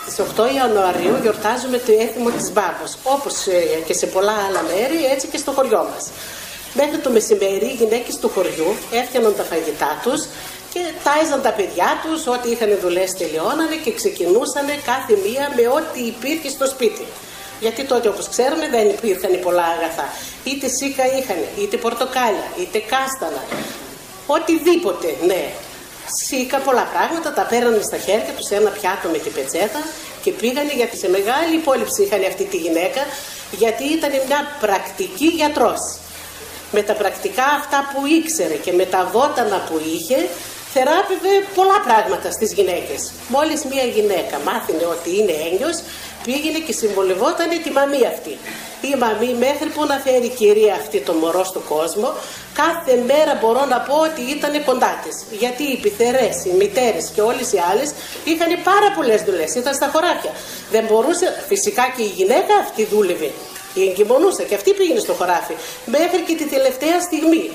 Στις 0.00 0.18
8 0.18 0.44
Ιανουαρίου 0.56 1.14
γιορτάζουμε 1.22 1.78
το 1.86 1.92
έθιμο 2.04 2.30
της 2.30 2.52
Μπάμπος, 2.52 2.90
όπως 3.14 3.46
ε, 3.46 3.60
και 3.86 3.94
σε 4.00 4.06
πολλά 4.06 4.36
άλλα 4.46 4.62
μέρη, 4.70 4.98
έτσι 5.14 5.26
και 5.32 5.38
στο 5.42 5.50
χωριό 5.56 5.82
μας. 5.92 6.04
Μέχρι 6.80 6.98
το 7.04 7.10
μεσημέρι 7.16 7.66
οι 7.72 7.76
γυναίκες 7.80 8.14
του 8.20 8.28
χωριού 8.34 8.70
έφτιαναν 9.00 9.32
τα 9.38 9.44
φαγητά 9.50 9.92
τους 10.02 10.20
και 10.72 10.82
τάιζαν 11.04 11.40
τα 11.46 11.52
παιδιά 11.58 11.90
τους, 12.02 12.20
ό,τι 12.34 12.46
είχαν 12.52 12.70
δουλέσει 12.84 13.14
τελειώνανε 13.20 13.76
και 13.84 13.92
ξεκινούσαν 14.00 14.66
κάθε 14.90 15.12
μία 15.24 15.44
με 15.56 15.64
ό,τι 15.78 16.00
υπήρχε 16.12 16.48
στο 16.56 16.66
σπίτι. 16.74 17.06
Γιατί 17.60 17.84
τότε 17.84 18.08
όπως 18.08 18.28
ξέρουμε 18.28 18.68
δεν 18.68 18.88
υπήρχαν 18.88 19.40
πολλά 19.42 19.66
αγαθά. 19.76 20.08
Είτε 20.44 20.66
σίκα 20.68 21.04
είχαν, 21.18 21.40
είτε 21.60 21.76
πορτοκάλια, 21.76 22.48
είτε 22.60 22.78
κάστανα. 22.78 23.42
Οτιδήποτε, 24.26 25.08
ναι. 25.26 25.42
Σίκα 26.26 26.58
πολλά 26.58 26.88
πράγματα 26.92 27.32
τα 27.32 27.42
πέρανε 27.50 27.82
στα 27.82 27.96
χέρια 27.96 28.32
τους 28.36 28.48
ένα 28.50 28.70
πιάτο 28.70 29.08
με 29.08 29.18
την 29.18 29.32
πετσέτα 29.32 29.80
και 30.22 30.30
πήγανε 30.30 30.72
γιατί 30.74 30.96
σε 30.96 31.08
μεγάλη 31.08 31.54
υπόλοιψη 31.54 32.02
είχαν 32.02 32.22
αυτή 32.32 32.44
τη 32.44 32.56
γυναίκα 32.56 33.02
γιατί 33.50 33.84
ήταν 33.84 34.10
μια 34.26 34.40
πρακτική 34.60 35.26
γιατρός. 35.26 35.82
Με 36.72 36.82
τα 36.82 36.94
πρακτικά 36.94 37.44
αυτά 37.60 37.78
που 37.90 38.06
ήξερε 38.06 38.54
και 38.64 38.72
με 38.72 38.84
τα 38.84 39.08
βότανα 39.12 39.58
που 39.68 39.80
είχε 39.94 40.18
θεράπευε 40.74 41.32
πολλά 41.54 41.78
πράγματα 41.86 42.28
στις 42.36 42.50
γυναίκες. 42.52 43.00
Μόλις 43.34 43.60
μια 43.70 43.84
γυναίκα 43.96 44.36
μάθαινε 44.48 44.84
ότι 44.94 45.10
είναι 45.18 45.34
έγκυος, 45.48 45.76
πήγαινε 46.24 46.58
και 46.66 46.72
συμβολευόταν 46.72 47.48
τη 47.64 47.70
μαμή 47.78 48.02
αυτή. 48.12 48.34
Η 48.90 48.92
μαμή 49.02 49.32
μέχρι 49.46 49.68
που 49.74 49.84
να 49.90 49.96
φέρει 50.04 50.26
η 50.32 50.34
κυρία 50.40 50.74
αυτή 50.74 50.98
το 51.00 51.12
μωρό 51.12 51.44
στον 51.44 51.64
κόσμο, 51.72 52.08
κάθε 52.62 52.94
μέρα 53.10 53.32
μπορώ 53.40 53.64
να 53.74 53.78
πω 53.88 53.96
ότι 54.08 54.22
ήταν 54.36 54.64
κοντά 54.64 54.92
της. 55.04 55.16
Γιατί 55.42 55.62
οι 55.72 55.76
πιθερές, 55.84 56.36
οι 56.44 56.52
μητέρες 56.60 57.04
και 57.14 57.20
όλες 57.30 57.52
οι 57.52 57.58
άλλες 57.70 57.88
είχαν 58.30 58.50
πάρα 58.70 58.88
πολλές 58.96 59.20
δουλειές, 59.22 59.54
ήταν 59.54 59.74
στα 59.74 59.88
χωράφια. 59.92 60.32
Δεν 60.70 60.84
μπορούσε, 60.88 61.26
φυσικά 61.50 61.84
και 61.96 62.02
η 62.02 62.12
γυναίκα 62.18 62.54
αυτή 62.64 62.82
δούλευε. 62.92 63.30
Η 63.74 63.82
εγκυμονούσα 63.88 64.42
και 64.42 64.54
αυτή 64.54 64.70
πήγαινε 64.72 65.00
στο 65.00 65.12
χωράφι. 65.12 65.54
Μέχρι 65.96 66.20
και 66.26 66.34
τη 66.34 66.46
τελευταία 66.54 67.00
στιγμή 67.00 67.50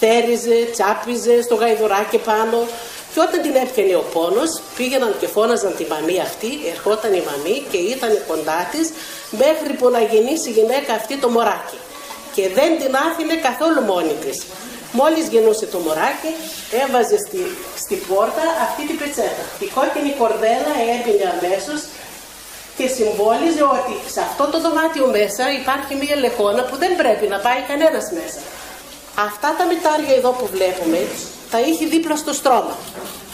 θέριζε, 0.00 0.58
τσάπιζε 0.72 1.42
στο 1.42 1.54
γαϊδουράκι 1.54 2.18
πάνω. 2.18 2.58
Και 3.14 3.20
όταν 3.26 3.38
την 3.46 3.54
έπιανε 3.64 3.96
ο 4.02 4.04
πόνος, 4.14 4.50
πήγαιναν 4.76 5.12
και 5.20 5.28
φώναζαν 5.34 5.72
τη 5.78 5.84
μαμή 5.92 6.16
αυτή, 6.28 6.50
ερχόταν 6.72 7.12
η 7.20 7.22
μαμή 7.30 7.56
και 7.70 7.80
ήταν 7.94 8.12
κοντά 8.30 8.60
της 8.72 8.86
μέχρι 9.42 9.72
που 9.78 9.86
να 9.94 10.00
γεννήσει 10.10 10.48
η 10.52 10.54
γυναίκα 10.58 10.92
αυτή 11.00 11.14
το 11.22 11.28
μωράκι. 11.34 11.78
Και 12.34 12.44
δεν 12.58 12.70
την 12.80 12.92
άφηνε 13.06 13.36
καθόλου 13.48 13.80
μόνη 13.92 14.14
της. 14.24 14.36
Μόλις 14.98 15.24
γεννούσε 15.32 15.66
το 15.74 15.78
μωράκι, 15.84 16.32
έβαζε 16.82 17.16
στη, 17.24 17.40
στη 17.82 17.94
πόρτα 18.08 18.44
αυτή 18.66 18.82
την 18.88 18.96
πετσέτα. 19.00 19.44
Η 19.66 19.68
κόκκινη 19.76 20.12
κορδέλα 20.20 20.72
έμπαινε 20.94 21.26
αμέσως 21.34 21.80
και 22.76 22.86
συμβόλιζε 22.96 23.62
ότι 23.76 23.94
σε 24.14 24.20
αυτό 24.28 24.44
το 24.52 24.58
δωμάτιο 24.64 25.06
μέσα 25.16 25.44
υπάρχει 25.60 25.92
μία 26.02 26.16
λεχόνα 26.24 26.62
που 26.68 26.76
δεν 26.82 26.92
πρέπει 27.00 27.26
να 27.34 27.38
πάει 27.44 27.60
κανένας 27.70 28.06
μέσα. 28.18 28.40
Αυτά 29.28 29.48
τα 29.58 29.64
μητάρια 29.70 30.14
εδώ 30.20 30.30
που 30.38 30.46
βλέπουμε 30.54 31.00
τα 31.54 31.60
είχε 31.60 31.84
δίπλα 31.86 32.16
στο 32.16 32.32
στρώμα 32.32 32.76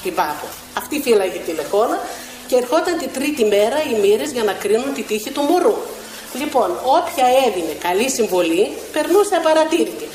την 0.02 0.14
Πάπο. 0.14 0.46
Αυτή 0.80 1.00
φύλαγε 1.04 1.38
τη 1.46 1.52
λεχόνα 1.52 1.98
και 2.48 2.56
ερχόταν 2.56 2.94
την 2.98 3.10
τρίτη 3.16 3.44
μέρα 3.44 3.78
οι 3.88 3.94
μοίρες 4.02 4.30
για 4.36 4.44
να 4.48 4.52
κρίνουν 4.52 4.94
τη 4.94 5.02
τύχη 5.02 5.30
του 5.30 5.42
μωρού. 5.50 5.76
Λοιπόν, 6.40 6.68
όποια 6.98 7.26
έδινε 7.46 7.74
καλή 7.86 8.08
συμβολή, 8.10 8.64
περνούσε 8.92 9.34
απαρατήρητη. 9.40 10.06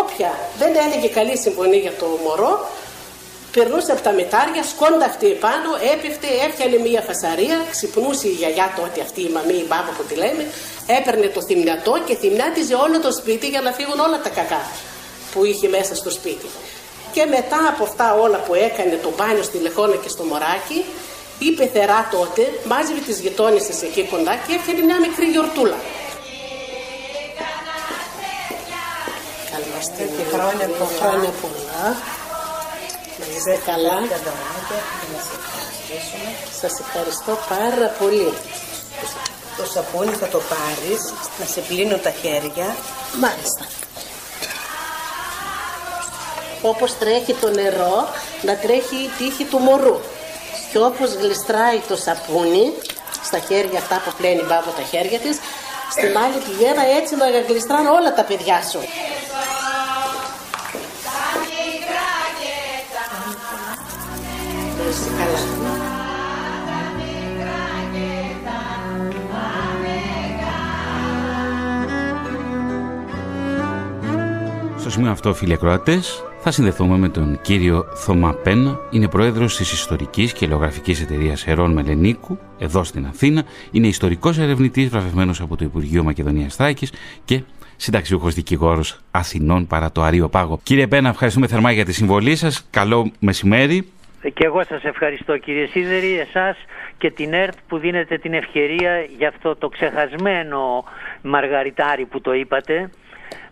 Όποια 0.00 0.30
δεν 0.60 0.72
έλεγε 0.84 1.08
καλή 1.18 1.36
συμβολή 1.44 1.78
για 1.86 1.94
το 2.00 2.06
μωρό, 2.24 2.54
περνούσε 3.56 3.92
από 3.92 4.02
τα 4.08 4.12
μετάρια, 4.20 4.62
σκόντα 4.72 5.06
αυτή 5.12 5.26
επάνω, 5.36 5.70
έπεφτε, 5.92 6.28
έφτιανε 6.46 6.78
μία 6.86 7.00
φασαρία, 7.08 7.56
ξυπνούσε 7.74 8.26
η 8.28 8.34
γιαγιά 8.40 8.66
τότε 8.78 8.98
αυτή 9.06 9.20
η 9.28 9.30
μαμή, 9.36 9.58
η 9.64 9.66
μπάμπα 9.68 9.90
που 9.96 10.04
τη 10.08 10.14
λέμε, 10.22 10.44
έπαιρνε 10.98 11.26
το 11.36 11.40
θυμιατό 11.48 11.94
και 12.06 12.14
θυμιάτιζε 12.22 12.74
όλο 12.84 12.96
το 13.06 13.12
σπίτι 13.20 13.46
για 13.54 13.60
να 13.66 13.70
φύγουν 13.78 13.98
όλα 14.06 14.18
τα 14.26 14.30
κακά 14.38 14.62
που 15.32 15.44
είχε 15.44 15.68
μέσα 15.68 15.94
στο 15.94 16.10
σπίτι. 16.10 16.48
Και 17.12 17.24
μετά 17.24 17.60
από 17.72 17.82
αυτά 17.84 18.14
όλα 18.14 18.38
που 18.38 18.54
έκανε 18.54 18.96
το 19.02 19.10
μπάνιο 19.16 19.42
στη 19.42 19.58
Λεχόνα 19.58 19.96
και 19.96 20.08
στο 20.08 20.22
Μωράκι, 20.24 20.84
η 21.38 21.52
πεθερά 21.52 22.08
τότε 22.10 22.42
μάζευε 22.64 23.00
τις 23.00 23.18
γειτόνισσες 23.20 23.82
εκεί 23.82 24.02
κοντά 24.10 24.34
και 24.46 24.52
έφτιανε 24.54 24.82
μια 24.88 24.98
μικρή 25.00 25.26
γιορτούλα. 25.34 25.78
Καλώς 29.52 29.84
την 29.96 30.10
χρόνια 30.32 30.66
πολλά. 30.78 30.98
Χρόνια 31.00 31.32
πολλά. 31.42 31.82
Να 33.18 33.24
είστε 33.36 33.58
καλά. 33.66 33.96
Σας 36.60 36.80
ευχαριστώ 36.80 37.38
πάρα 37.48 37.88
πολύ. 37.98 38.32
Το 39.56 39.64
σαπούνι 39.72 40.12
θα 40.12 40.26
το 40.26 40.40
πάρεις, 40.52 41.12
να 41.38 41.46
σε 41.46 41.60
πλύνω 41.60 41.96
τα 41.96 42.10
χέρια. 42.10 42.76
Μάλιστα 43.20 43.77
όπως 46.62 46.98
τρέχει 46.98 47.34
το 47.34 47.50
νερό 47.50 48.08
να 48.42 48.56
τρέχει 48.56 48.96
η 48.96 49.10
τύχη 49.18 49.44
του 49.44 49.58
μωρού 49.58 49.96
και 50.72 50.78
όπως 50.78 51.14
γλιστράει 51.14 51.78
το 51.88 51.96
σαπούνι 51.96 52.72
στα 53.24 53.38
χέρια 53.38 53.78
αυτά 53.78 54.02
που 54.04 54.12
πλένει 54.18 54.42
μπάμπο 54.48 54.70
τα 54.76 54.82
χέρια 54.82 55.18
της. 55.18 55.38
Στην 55.90 56.18
άλλη 56.18 56.38
πηγαίνα 56.46 56.82
έτσι 57.00 57.16
να 57.16 57.26
γλιστράνε 57.48 57.88
όλα 57.88 58.14
τα 58.14 58.24
παιδιά 58.24 58.62
σου. 58.70 58.80
Στο 74.80 74.90
σημείο 74.90 75.10
αυτό, 75.10 75.34
φίλοι 75.34 75.52
ακροατέ, 75.52 76.02
θα 76.48 76.56
συνδεθούμε 76.56 76.96
με 76.96 77.08
τον 77.08 77.40
κύριο 77.42 77.84
Θωμά 77.94 78.32
Πένα. 78.32 78.78
Είναι 78.90 79.08
πρόεδρος 79.08 79.56
της 79.56 79.72
Ιστορικής 79.72 80.32
και 80.32 80.44
Ελογραφική 80.44 80.90
Εταιρείας 80.90 81.46
Ερών 81.46 81.72
Μελενίκου, 81.72 82.38
εδώ 82.58 82.84
στην 82.84 83.06
Αθήνα. 83.06 83.44
Είναι 83.70 83.86
ιστορικός 83.86 84.38
ερευνητής, 84.38 84.88
βραβευμένος 84.88 85.40
από 85.40 85.56
το 85.56 85.64
Υπουργείο 85.64 86.02
Μακεδονίας 86.02 86.54
Θράκης 86.54 86.92
και 87.24 87.42
συνταξιούχος 87.76 88.34
δικηγόρος 88.34 89.00
Αθηνών 89.10 89.66
παρά 89.66 89.92
το 89.92 90.02
Αρίο 90.02 90.28
Πάγο. 90.28 90.60
Κύριε 90.62 90.86
Πένα, 90.86 91.08
ευχαριστούμε 91.08 91.46
θερμά 91.46 91.72
για 91.72 91.84
τη 91.84 91.92
συμβολή 91.92 92.36
σας. 92.36 92.66
Καλό 92.70 93.10
μεσημέρι. 93.20 93.88
Και 94.22 94.44
εγώ 94.44 94.64
σας 94.64 94.84
ευχαριστώ 94.84 95.38
κύριε 95.38 95.66
Σίδερη, 95.66 96.18
εσάς 96.18 96.56
και 96.98 97.10
την 97.10 97.32
ΕΡΤ 97.32 97.54
που 97.68 97.78
δίνετε 97.78 98.18
την 98.18 98.34
ευκαιρία 98.34 99.06
για 99.18 99.28
αυτό 99.28 99.56
το 99.56 99.68
ξεχασμένο 99.68 100.84
μαργαριτάρι 101.22 102.04
που 102.04 102.20
το 102.20 102.34
είπατε. 102.34 102.90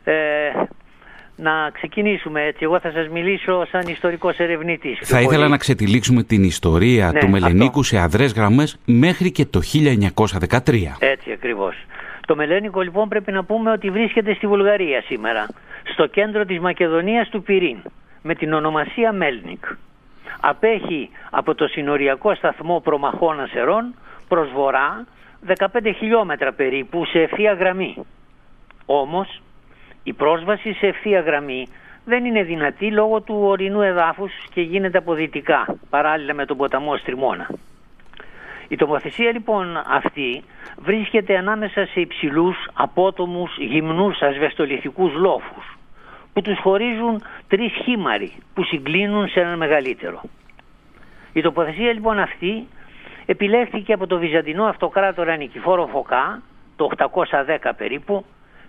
Ε, 0.04 0.14
να 1.36 1.70
ξεκινήσουμε 1.72 2.42
έτσι. 2.42 2.58
Εγώ 2.62 2.80
θα 2.80 2.90
σας 2.90 3.08
μιλήσω 3.08 3.66
σαν 3.70 3.86
ιστορικός 3.86 4.38
ερευνητής. 4.38 4.98
Θα 5.02 5.20
ήθελα 5.20 5.48
να 5.48 5.56
ξετυλίξουμε 5.56 6.22
την 6.22 6.42
ιστορία 6.44 7.10
Ναι, 7.12 7.18
του 7.18 7.28
Μελενίκου 7.28 7.66
αυτό. 7.68 7.82
σε 7.82 7.98
αδρές 7.98 8.32
γραμμές 8.32 8.78
μέχρι 8.84 9.30
και 9.30 9.44
το 9.46 9.60
1913. 9.60 10.96
Έτσι 10.98 11.32
ακριβώς. 11.32 11.74
Το 12.26 12.36
Μελένικο 12.36 12.80
λοιπόν 12.80 13.08
πρέπει 13.08 13.32
να 13.32 13.44
πούμε 13.44 13.70
ότι 13.70 13.90
βρίσκεται 13.90 14.34
στη 14.34 14.46
Βουλγαρία 14.46 15.02
σήμερα. 15.02 15.46
Στο 15.92 16.06
κέντρο 16.06 16.44
της 16.44 16.58
Μακεδονίας 16.58 17.28
του 17.28 17.42
Πυρήν. 17.42 17.76
Με 18.22 18.34
την 18.34 18.52
ονομασία 18.52 19.12
Μέλνικ. 19.12 19.64
Απέχει 20.40 21.10
από 21.30 21.54
το 21.54 21.66
συνοριακό 21.66 22.34
σταθμό 22.34 22.80
Προμαχώνα 22.80 23.48
Ερών 23.54 23.94
προς 24.28 24.50
βορρά 24.54 25.06
15 25.46 25.56
χιλιόμετρα 25.98 26.52
περίπου 26.52 27.04
σε 27.04 27.18
ευθεία 27.18 27.52
γραμμή. 27.52 27.96
Όμως 28.86 29.40
η 30.06 30.12
πρόσβαση 30.12 30.72
σε 30.72 30.86
ευθεία 30.86 31.20
γραμμή 31.20 31.66
δεν 32.04 32.24
είναι 32.24 32.42
δυνατή 32.42 32.90
λόγω 32.92 33.20
του 33.20 33.38
ορεινού 33.42 33.80
εδάφους 33.80 34.32
και 34.54 34.60
γίνεται 34.60 34.98
από 34.98 35.14
δυτικά 35.14 35.76
παράλληλα 35.90 36.34
με 36.34 36.44
τον 36.44 36.56
ποταμό 36.56 36.96
Στριμώνα. 36.96 37.48
Η 38.68 38.76
τοποθεσία 38.76 39.32
λοιπόν 39.32 39.82
αυτή 39.86 40.42
βρίσκεται 40.78 41.36
ανάμεσα 41.36 41.86
σε 41.86 42.00
υψηλούς, 42.00 42.56
απότομους, 42.72 43.56
γυμνούς, 43.58 44.22
ασβεστολιθικούς 44.22 45.12
λόφους 45.14 45.78
που 46.32 46.42
τους 46.42 46.58
χωρίζουν 46.58 47.22
τρεις 47.48 47.72
χήμαροι 47.84 48.32
που 48.54 48.64
συγκλίνουν 48.64 49.28
σε 49.28 49.40
έναν 49.40 49.56
μεγαλύτερο. 49.56 50.20
Η 51.32 51.40
τοποθεσία 51.40 51.92
λοιπόν 51.92 52.18
αυτή 52.18 52.66
επιλέχθηκε 53.26 53.92
από 53.92 54.06
το 54.06 54.18
Βυζαντινό 54.18 54.64
Αυτοκράτορα 54.64 55.36
Νικηφόρο 55.36 55.86
Φωκά 55.86 56.42
το 56.76 56.90
810 56.96 57.70
περίπου 57.76 58.24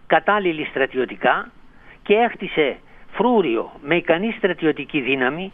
κατάλληλη 0.08 0.65
στρατιωτικά 0.65 1.52
και 2.04 2.13
έχτισε 2.13 2.78
φρούριο 3.12 3.72
με 3.82 3.96
ικανή 3.96 4.34
στρατιωτική 4.38 5.00
δύναμη 5.02 5.52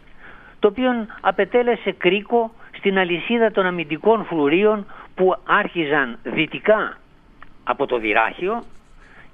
το 0.59 0.67
οποίο 0.67 0.91
απετέλεσε 1.21 1.91
κρίκο 1.91 2.51
στην 2.77 2.97
αλυσίδα 2.97 3.51
των 3.51 3.65
αμυντικών 3.65 4.25
φρουρίων 4.25 4.85
που 5.15 5.35
άρχιζαν 5.45 6.17
δυτικά 6.23 6.97
από 7.63 7.85
το 7.85 7.97
Δυράχιο 7.97 8.63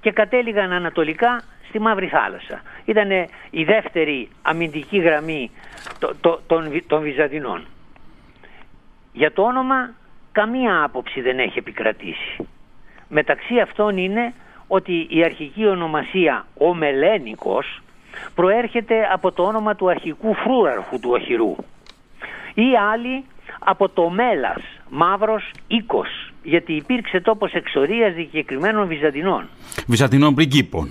και 0.00 0.10
κατέληγαν 0.12 0.72
ανατολικά 0.72 1.42
στη 1.68 1.78
Μαύρη 1.78 2.06
Θάλασσα. 2.06 2.62
Ήταν 2.84 3.10
η 3.50 3.64
δεύτερη 3.64 4.28
αμυντική 4.42 4.98
γραμμή 4.98 5.50
το- 5.98 6.14
το- 6.20 6.40
των, 6.46 6.70
Βυ- 6.70 6.86
των 6.88 7.02
Βυζαντινών. 7.02 7.66
Για 9.12 9.32
το 9.32 9.42
όνομα 9.42 9.90
καμία 10.32 10.82
άποψη 10.82 11.20
δεν 11.20 11.38
έχει 11.38 11.58
επικρατήσει. 11.58 12.48
Μεταξύ 13.08 13.58
αυτών 13.60 13.96
είναι 13.96 14.32
ότι 14.76 15.06
η 15.10 15.24
αρχική 15.24 15.66
ονομασία 15.66 16.46
ο 16.58 16.74
Μελένικος 16.74 17.80
προέρχεται 18.34 19.08
από 19.12 19.32
το 19.32 19.42
όνομα 19.42 19.74
του 19.74 19.90
αρχικού 19.90 20.34
φρούραρχου 20.34 21.00
του 21.00 21.10
οχυρού 21.12 21.56
ή 22.54 22.76
άλλοι 22.92 23.24
από 23.58 23.88
το 23.88 24.10
Μέλας, 24.10 24.62
μαύρος 24.88 25.50
οίκος, 25.66 26.32
γιατί 26.42 26.72
υπήρξε 26.72 27.20
τόπος 27.20 27.52
εξορίας 27.52 28.14
δικαιωμένων 28.14 28.86
Βυζαντινών. 28.86 29.48
Βυζαντινών 29.86 30.34
πριγκίπων. 30.34 30.90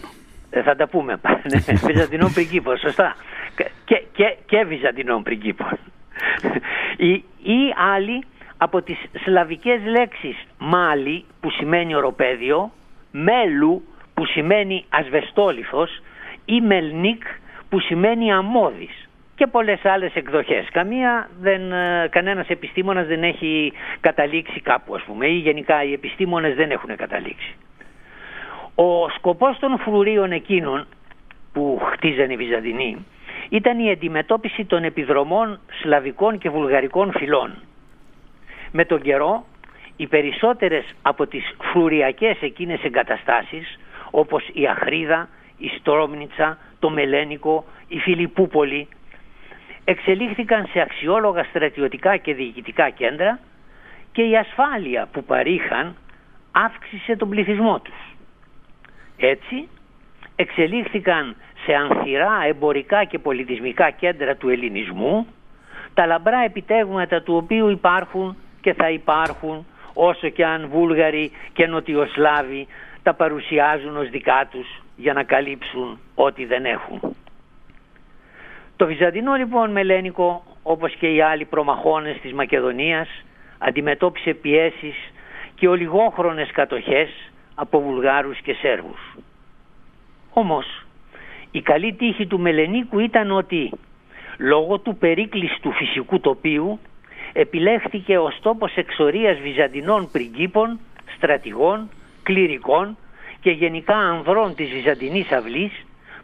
Ε, 0.50 0.62
θα 0.62 0.76
τα 0.76 0.88
πούμε. 0.88 1.20
ναι, 1.44 1.60
Βυζαντινών 1.88 2.34
πριγκίπων, 2.34 2.78
σωστά. 2.78 3.16
Και, 3.86 4.04
και, 4.12 4.38
και 4.46 4.66
Βυζαντινών 4.68 5.24
πριγκίπων. 5.24 5.78
ή, 7.10 7.12
ή 7.44 7.74
άλλοι 7.96 8.24
από 8.58 8.82
τις 8.82 8.98
σλαβικές 9.24 9.80
λέξεις 9.86 10.36
μάλι 10.58 11.26
που 11.40 11.50
σημαίνει 11.52 11.96
οροπέδιο, 11.96 12.72
μέλου 13.12 13.84
που 14.14 14.26
σημαίνει 14.26 14.86
ασβεστόλιθος 14.90 16.02
ή 16.46 16.62
μελνίκ 16.62 17.24
που 17.70 17.80
σημαίνει 17.80 18.34
αμμώδης 18.34 19.10
και 19.36 19.48
πολλές 19.48 19.86
άλλες 19.86 20.16
εκδοχές. 20.16 20.68
Καμία 20.72 21.30
δεν, 21.40 21.72
ε, 21.72 22.08
κανένας 22.12 22.48
επιστήμονας 22.48 23.08
δεν 23.08 23.24
έχει 23.24 23.74
καταλήξει 24.00 24.62
κάπου 24.62 24.96
ας 24.96 25.02
πούμε 25.02 25.28
ή 25.28 25.34
γενικά 25.34 25.84
οι 25.84 25.94
επιστήμονες 25.94 26.56
δεν 26.56 26.72
έχουν 26.72 26.96
καταλήξει. 26.96 27.56
Ο 28.76 29.10
σκοπός 29.10 29.60
των 29.60 29.78
φρουρίων 29.80 30.32
εκείνων 30.32 30.88
που 31.54 31.82
χτίζανε 31.92 32.34
οι 32.34 32.36
Βυζαντινοί 32.36 33.06
ήταν 33.50 33.80
η 33.80 33.92
αντιμετώπιση 33.92 34.66
των 34.66 34.84
επιδρομών 34.84 35.60
σλαβικών 35.82 36.38
και 36.38 36.50
βουλγαρικών 36.50 37.12
φυλών. 37.12 37.54
Με 38.72 38.86
τον 38.86 39.02
καιρό 39.02 39.46
οι 40.00 40.08
περισσότερες 40.08 40.86
από 41.02 41.28
τις 41.28 41.56
φρουριακές 41.62 42.38
εκείνες 42.42 42.84
εγκαταστάσεις 42.84 43.80
όπως 44.12 44.50
η 44.54 44.68
Αχρίδα, 44.68 45.30
η 45.58 45.68
Στρόμνιτσα, 45.68 46.58
το 46.80 46.90
Μελένικο, 46.90 47.66
η 47.88 48.00
Φιλιππούπολη 48.00 48.88
εξελίχθηκαν 49.84 50.68
σε 50.72 50.82
αξιόλογα 50.82 51.44
στρατιωτικά 51.44 52.18
και 52.18 52.34
διοικητικά 52.34 52.90
κέντρα 52.90 53.40
και 54.12 54.22
η 54.22 54.38
ασφάλεια 54.38 55.08
που 55.12 55.24
παρήχαν 55.24 55.96
αύξησε 56.52 57.16
τον 57.16 57.30
πληθυσμό 57.30 57.80
τους. 57.80 58.16
Έτσι 59.18 59.68
εξελίχθηκαν 60.36 61.36
σε 61.66 61.74
ανθυρά 61.74 62.44
εμπορικά 62.48 63.04
και 63.04 63.20
πολιτισμικά 63.20 63.90
κέντρα 63.90 64.36
του 64.36 64.50
ελληνισμού 64.50 65.28
τα 65.94 66.06
λαμπρά 66.06 66.44
επιτεύγματα 66.44 67.22
του 67.22 67.36
οποίου 67.36 67.70
υπάρχουν 67.70 68.38
και 68.62 68.74
θα 68.74 68.90
υπάρχουν 68.90 69.66
όσο 70.02 70.30
και 70.30 70.46
αν 70.46 70.68
Βούλγαροι 70.68 71.32
και 71.54 71.68
Νοτιοσλάβοι 71.68 72.68
τα 73.04 73.14
παρουσιάζουν 73.14 73.98
ως 73.98 74.10
δικά 74.10 74.48
τους 74.52 74.82
για 74.96 75.14
να 75.14 75.24
καλύψουν 75.24 76.00
ό,τι 76.16 76.46
δεν 76.46 76.66
έχουν. 76.66 77.16
Το 78.76 78.86
Βυζαντινό 78.86 79.34
λοιπόν 79.34 79.72
Μελένικο 79.72 80.44
όπως 80.64 80.96
και 80.96 81.08
οι 81.08 81.22
άλλοι 81.22 81.46
προμαχώνες 81.46 82.20
της 82.22 82.34
Μακεδονίας 82.34 83.08
αντιμετώπισε 83.58 84.34
πιέσεις 84.34 84.96
και 85.56 85.68
ολιγόχρονες 85.68 86.52
κατοχές 86.52 87.10
από 87.56 87.82
Βουλγάρους 87.82 88.40
και 88.42 88.54
Σέρβους. 88.54 89.16
Όμως 90.34 90.86
η 91.52 91.62
καλή 91.62 91.94
τύχη 91.94 92.28
του 92.28 92.40
Μελενίκου 92.40 93.00
ήταν 93.00 93.32
ότι 93.32 93.72
λόγω 94.38 94.80
του 94.80 94.96
περίκλειστου 94.96 95.72
φυσικού 95.72 96.20
τοπίου 96.20 96.80
επιλέχθηκε 97.34 98.18
ως 98.18 98.40
τόπος 98.42 98.76
εξορίας 98.76 99.40
Βυζαντινών 99.40 100.10
πριγκίπων, 100.12 100.80
στρατηγών, 101.16 101.90
κληρικών 102.24 102.98
και 103.42 103.52
γενικά 103.52 103.96
ανδρών 103.96 104.56
της 104.56 104.70
Βυζαντινής 104.70 105.32
αυλής 105.32 105.72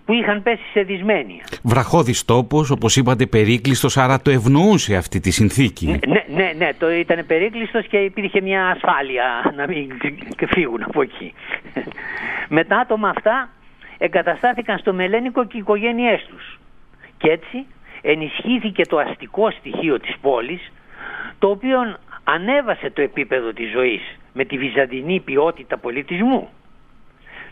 που 0.06 0.14
είχαν 0.14 0.44
πέσει 0.44 0.64
σε 0.72 0.82
δυσμένεια. 0.82 1.44
Βραχώδης 1.64 2.26
τόπος, 2.26 2.70
όπως 2.70 2.96
είπατε 2.96 3.26
περίκλειστος, 3.26 3.98
άρα 3.98 4.22
το 4.22 4.32
ευνοούσε 4.32 4.96
αυτή 4.96 5.20
τη 5.20 5.32
συνθήκη. 5.32 6.00
Ναι, 6.08 6.26
ναι, 6.36 6.52
ναι, 6.58 6.70
το 6.80 6.92
ήταν 6.92 7.26
περίκλειστος 7.26 7.88
και 7.88 7.98
υπήρχε 7.98 8.42
μια 8.42 8.68
ασφάλεια 8.68 9.54
να 9.56 9.68
μην 9.68 9.92
φύγουν 10.48 10.84
από 10.84 11.02
εκεί. 11.02 11.34
Με 12.50 12.64
τα 12.64 12.78
άτομα 12.78 13.10
αυτά 13.10 13.50
εγκαταστάθηκαν 13.98 14.78
στο 14.78 14.94
Μελένικο 14.94 15.46
και 15.46 15.58
οι 15.58 15.60
οικογένειές 15.60 16.26
τους. 16.30 16.60
Και 17.18 17.30
έτσι 17.30 17.66
ενισχύθηκε 18.02 18.86
το 18.86 18.98
αστικό 18.98 19.52
στοιχείο 19.52 20.00
της 20.00 20.16
πόλης, 20.22 20.72
το 21.40 21.50
οποίο 21.50 21.98
ανέβασε 22.24 22.90
το 22.90 23.02
επίπεδο 23.02 23.54
της 23.54 23.72
ζωής 23.72 24.02
με 24.34 24.46
τη 24.46 24.58
βυζαντινή 24.58 25.20
ποιότητα 25.20 25.78
πολιτισμού. 25.78 26.50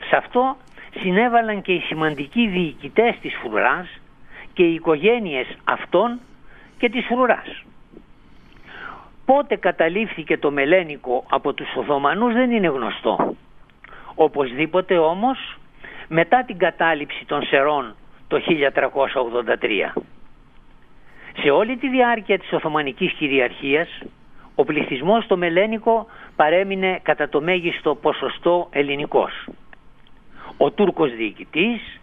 Σε 0.10 0.16
αυτό 0.16 0.58
συνέβαλαν 1.00 1.62
και 1.62 1.74
οι 1.74 1.80
σημαντικοί 1.80 2.48
διοικητές 2.48 3.16
της 3.22 3.36
φρουράς 3.42 3.88
και 4.54 4.64
οι 4.64 4.74
οικογένειες 4.74 5.48
αυτών 5.64 6.20
και 6.78 6.90
της 6.90 7.06
φρουράς. 7.06 7.64
πότε 9.26 9.56
καταλήφθηκε 9.56 10.38
το 10.38 10.52
Μελένικο 10.52 11.24
από 11.30 11.54
τους 11.54 11.68
Οθωμανούς 11.76 12.34
δεν 12.34 12.52
είναι 12.52 12.68
γνωστό. 12.68 13.36
Οπωσδήποτε 14.16 14.98
όμως 14.98 15.58
μετά 16.08 16.44
την 16.44 16.58
κατάληψη 16.58 17.26
των 17.26 17.44
Σερών 17.44 17.96
το 18.28 18.40
1383. 18.40 19.94
Σε 21.42 21.50
όλη 21.50 21.78
τη 21.78 21.90
διάρκεια 21.90 22.40
της 22.40 22.52
Οθωμανικής 22.52 23.12
κυριαρχίας 23.14 23.90
ο 24.56 24.64
πληθυσμός 24.64 25.24
στο 25.24 25.38
Μελένικο 25.38 26.08
παρέμεινε 26.36 27.00
κατά 27.04 27.30
το 27.30 27.42
μέγιστο 27.42 27.96
ποσοστό 27.96 28.68
ελληνικός. 28.72 29.48
Ο 30.58 30.72
Τούρκος 30.72 31.16
διοικητής, 31.16 32.00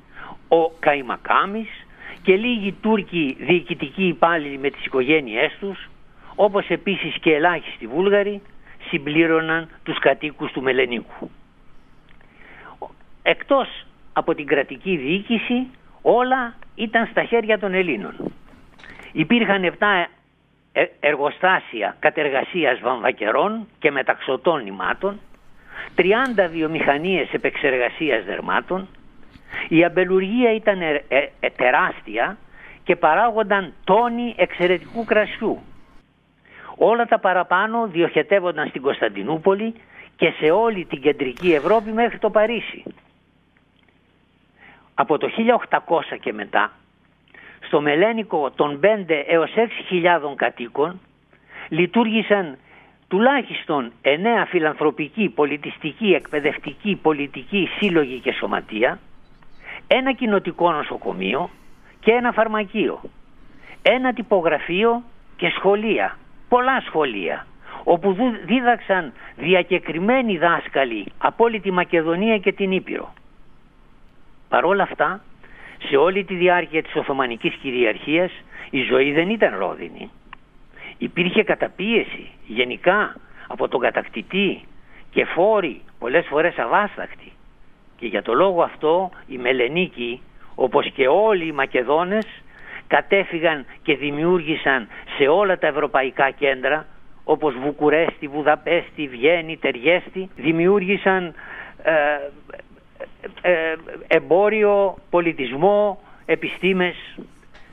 ο 0.48 0.70
Καϊμακάμης 0.78 1.68
και 2.22 2.36
λίγοι 2.36 2.72
Τούρκοι 2.72 3.36
διοικητικοί 3.40 4.06
υπάλληλοι 4.06 4.58
με 4.58 4.70
τις 4.70 4.84
οικογένειές 4.84 5.56
τους, 5.60 5.90
όπως 6.34 6.68
επίσης 6.68 7.14
και 7.20 7.34
ελάχιστοι 7.34 7.86
Βούλγαροι, 7.86 8.42
συμπλήρωναν 8.88 9.68
τους 9.82 9.98
κατοίκους 9.98 10.52
του 10.52 10.62
Μελενίκου. 10.62 11.30
Εκτός 13.22 13.86
από 14.12 14.34
την 14.34 14.46
κρατική 14.46 14.96
διοίκηση, 14.96 15.66
όλα 16.02 16.54
ήταν 16.74 17.06
στα 17.10 17.24
χέρια 17.24 17.58
των 17.58 17.74
Ελλήνων. 17.74 18.14
Υπήρχαν 19.12 19.74
7 19.78 20.06
ε, 20.72 20.84
εργοστάσια 21.00 21.96
κατεργασίας 21.98 22.80
βαμβακερών 22.80 23.68
και 23.78 23.90
μεταξωτών 23.90 24.62
νημάτων, 24.62 25.20
30 25.96 26.02
βιομηχανίες 26.50 27.32
επεξεργασίας 27.32 28.24
δερμάτων, 28.24 28.88
η 29.68 29.84
αμπελουργία 29.84 30.54
ήταν 30.54 30.80
ε, 30.80 31.04
ε, 31.08 31.50
τεράστια 31.56 32.36
και 32.84 32.96
παράγονταν 32.96 33.72
τόνοι 33.84 34.34
εξαιρετικού 34.36 35.04
κρασιού. 35.04 35.62
Όλα 36.76 37.06
τα 37.06 37.18
παραπάνω 37.18 37.86
διοχετεύονταν 37.86 38.68
στην 38.68 38.82
Κωνσταντινούπολη 38.82 39.74
και 40.16 40.32
σε 40.38 40.50
όλη 40.50 40.84
την 40.84 41.00
κεντρική 41.00 41.52
Ευρώπη 41.52 41.92
μέχρι 41.92 42.18
το 42.18 42.30
Παρίσι. 42.30 42.82
Από 44.94 45.18
το 45.18 45.28
1800 45.68 46.18
και 46.20 46.32
μετά 46.32 46.72
στο 47.70 47.80
Μελένικο 47.80 48.50
των 48.50 48.80
5 48.82 48.86
έως 49.26 49.50
6.000 49.56 50.34
κατοίκων 50.36 51.00
λειτουργήσαν 51.68 52.56
τουλάχιστον 53.08 53.92
9 54.02 54.08
φιλανθρωπικοί, 54.48 55.28
πολιτιστικοί, 55.28 56.12
εκπαιδευτικοί, 56.12 56.98
πολιτικοί 57.02 57.68
σύλλογοι 57.78 58.18
και 58.18 58.32
σωματεία, 58.32 58.98
ένα 59.86 60.12
κοινοτικό 60.12 60.72
νοσοκομείο 60.72 61.50
και 62.00 62.10
ένα 62.10 62.32
φαρμακείο, 62.32 63.00
ένα 63.82 64.12
τυπογραφείο 64.12 65.02
και 65.36 65.52
σχολεία, 65.56 66.18
πολλά 66.48 66.80
σχολεία, 66.86 67.46
όπου 67.84 68.16
δίδαξαν 68.44 69.12
διακεκριμένοι 69.36 70.38
δάσκαλοι 70.38 71.06
από 71.18 71.44
όλη 71.44 71.60
τη 71.60 71.70
Μακεδονία 71.70 72.38
και 72.38 72.52
την 72.52 72.72
Ήπειρο. 72.72 73.12
Παρόλα 74.48 74.82
αυτά, 74.82 75.20
σε 75.88 75.96
όλη 75.96 76.24
τη 76.24 76.34
διάρκεια 76.34 76.82
της 76.82 76.94
Οθωμανικής 76.94 77.54
κυριαρχίας 77.54 78.30
η 78.70 78.82
ζωή 78.82 79.12
δεν 79.12 79.30
ήταν 79.30 79.58
ρόδινη. 79.58 80.10
Υπήρχε 80.98 81.42
καταπίεση 81.42 82.30
γενικά 82.46 83.16
από 83.48 83.68
τον 83.68 83.80
κατακτητή 83.80 84.64
και 85.10 85.24
φόροι 85.24 85.80
πολλές 85.98 86.26
φορές 86.26 86.58
αβάσταχτοι. 86.58 87.32
Και 87.96 88.06
για 88.06 88.22
το 88.22 88.34
λόγο 88.34 88.62
αυτό 88.62 89.10
οι 89.26 89.38
Μελενίκοι 89.38 90.22
όπως 90.54 90.90
και 90.92 91.08
όλοι 91.08 91.46
οι 91.46 91.52
Μακεδόνες 91.52 92.26
κατέφυγαν 92.86 93.66
και 93.82 93.96
δημιούργησαν 93.96 94.88
σε 95.18 95.28
όλα 95.28 95.58
τα 95.58 95.66
ευρωπαϊκά 95.66 96.30
κέντρα 96.30 96.86
όπως 97.24 97.54
Βουκουρέστη, 97.54 98.28
Βουδαπέστη, 98.28 99.08
Βιέννη, 99.08 99.56
Τεριέστη 99.56 100.30
δημιούργησαν 100.36 101.34
ε, 101.82 101.90
ε, 101.92 102.18
εμπόριο, 104.06 104.96
πολιτισμό, 105.10 106.00
επιστήμες. 106.26 107.18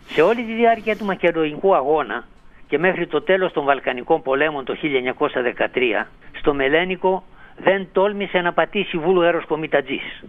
Σε 0.07 0.21
όλη 0.21 0.43
τη 0.43 0.53
διάρκεια 0.53 0.97
του 0.97 1.05
μακεδονικού 1.05 1.75
αγώνα 1.75 2.27
και 2.67 2.77
μέχρι 2.77 3.07
το 3.07 3.21
τέλος 3.21 3.51
των 3.51 3.63
Βαλκανικών 3.65 4.21
πολέμων 4.21 4.65
το 4.65 4.75
1913 4.81 6.05
στο 6.39 6.53
Μελένικο 6.53 7.23
δεν 7.57 7.87
τόλμησε 7.91 8.41
να 8.41 8.53
πατήσει 8.53 8.97
βούλγαρος 8.97 9.45
κομιτατζής. 9.45 10.23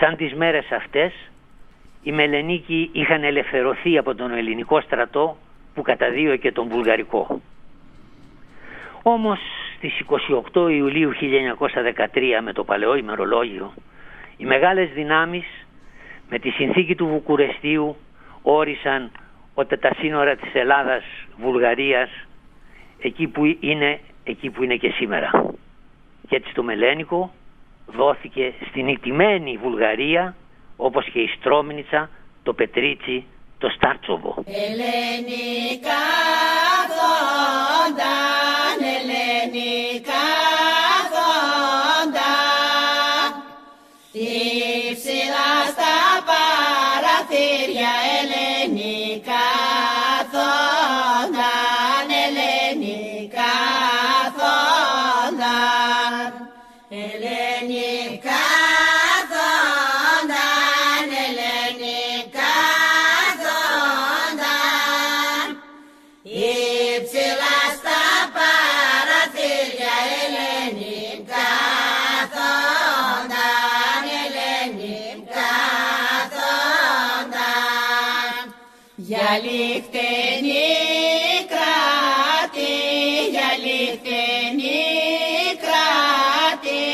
Σαν 0.00 0.16
τις 0.16 0.34
μέρες 0.34 0.70
αυτές 0.70 1.12
οι 2.02 2.12
Μελενίκοι 2.12 2.90
είχαν 2.92 3.24
ελευθερωθεί 3.24 3.98
από 3.98 4.14
τον 4.14 4.30
ελληνικό 4.32 4.80
στρατό 4.80 5.36
που 5.74 5.82
καταδίωκε 5.82 6.52
τον 6.52 6.68
βουλγαρικό. 6.68 7.40
Όμως 9.08 9.38
στις 9.76 9.92
28 10.52 10.70
Ιουλίου 10.70 11.12
1913 11.12 12.40
με 12.42 12.52
το 12.52 12.64
παλαιό 12.64 12.96
ημερολόγιο 12.96 13.72
οι 14.36 14.44
μεγάλες 14.44 14.90
δυνάμεις 14.90 15.44
με 16.28 16.38
τη 16.38 16.50
συνθήκη 16.50 16.94
του 16.94 17.06
Βουκουρεστίου 17.06 17.96
όρισαν 18.42 19.10
ότι 19.54 19.78
τα 19.78 19.90
σύνορα 19.98 20.36
της 20.36 20.54
Ελλάδας, 20.54 21.04
Βουλγαρίας 21.38 22.10
εκεί 23.00 23.26
που 23.26 23.56
είναι, 23.60 24.00
εκεί 24.24 24.50
που 24.50 24.62
είναι 24.62 24.76
και 24.76 24.90
σήμερα. 24.90 25.54
Και 26.28 26.36
έτσι 26.36 26.54
το 26.54 26.62
Μελένικο 26.62 27.32
δόθηκε 27.86 28.52
στην 28.68 28.88
ιτημένη 28.88 29.58
Βουλγαρία 29.62 30.36
όπως 30.76 31.10
και 31.10 31.20
η 31.20 31.28
Στρόμινιτσα, 31.38 32.10
το 32.42 32.52
Πετρίτσι, 32.52 33.24
το 33.58 33.68
Στάρτσοβο. 33.68 34.34
Ελληνικά 34.46 36.04
δόνταν, 36.96 38.65
Για 79.08 79.40
λιχτενή 79.42 80.66
κράτη, 81.52 82.74
για 83.30 83.50
λιχτενή 83.64 84.84
κράτη, 85.64 86.86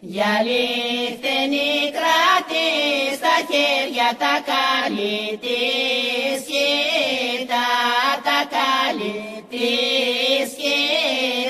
για 0.00 0.42
λιχτενή 0.44 1.90
κράτη 1.96 2.66
στα 3.16 3.36
χέρια 3.50 4.08
τα 4.18 4.34
καλή 4.52 5.38
της 5.40 6.44
χείτα, 6.48 7.66
τα 8.24 8.40
καλή 8.56 9.44
της 9.50 10.54
χείτα. 10.58 11.45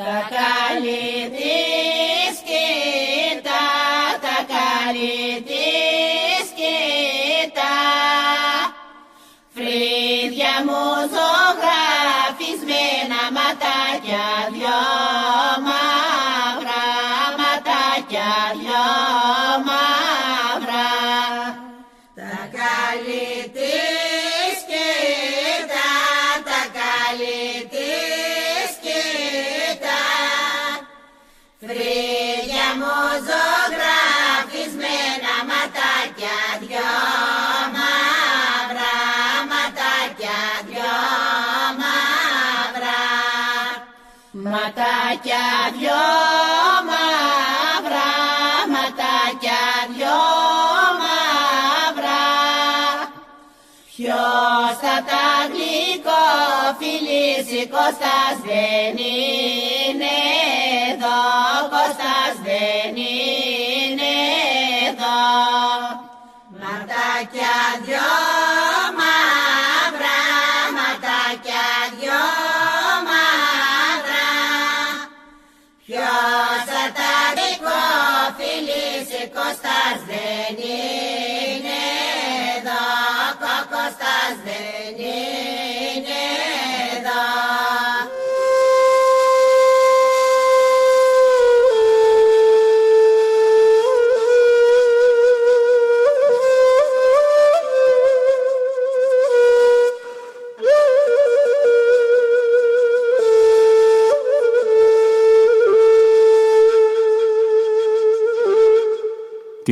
Τα 0.00 1.79
Ματάκια 45.10 45.46
δυο 45.78 46.02
μαύρα, 46.88 48.10
ματάκια 48.72 49.62
δυο 49.96 50.20
μαύρα. 51.00 52.26
Ποιος 53.96 54.72
θα 54.82 54.96
τα 55.08 55.26
γλυκό 55.52 56.26
φιλήσει 56.78 57.62
Κώστας 57.68 58.36
δεν 58.46 58.94
είναι 59.88 60.16
εδώ 60.90 61.18
Κώστας 61.70 62.34
δεν 62.44 62.94
είναι 62.96 63.39
Κώστας 79.90 80.06
δεν 80.06 80.56
είναι 80.56 81.80
εδώ 82.56 82.82
Κώστας 83.70 84.36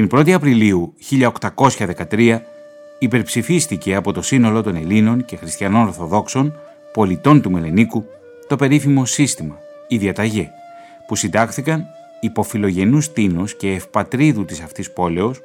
Την 0.08 0.18
1η 0.18 0.30
Απριλίου 0.30 0.94
1813 2.10 2.40
υπερψηφίστηκε 2.98 3.94
από 3.94 4.12
το 4.12 4.22
σύνολο 4.22 4.62
των 4.62 4.76
Ελλήνων 4.76 5.24
και 5.24 5.36
Χριστιανών 5.36 5.86
Ορθοδόξων 5.86 6.58
πολιτών 6.92 7.42
του 7.42 7.50
Μελενίκου 7.50 8.04
το 8.48 8.56
περίφημο 8.56 9.04
σύστημα, 9.04 9.58
η 9.88 9.96
διαταγή, 9.96 10.48
που 11.06 11.16
συντάχθηκαν 11.16 11.84
υπό 12.20 12.42
φιλογενούς 12.42 13.12
τίνους 13.12 13.56
και 13.56 13.72
ευπατρίδου 13.72 14.44
της 14.44 14.60
αυτής 14.60 14.92
πόλεως, 14.92 15.40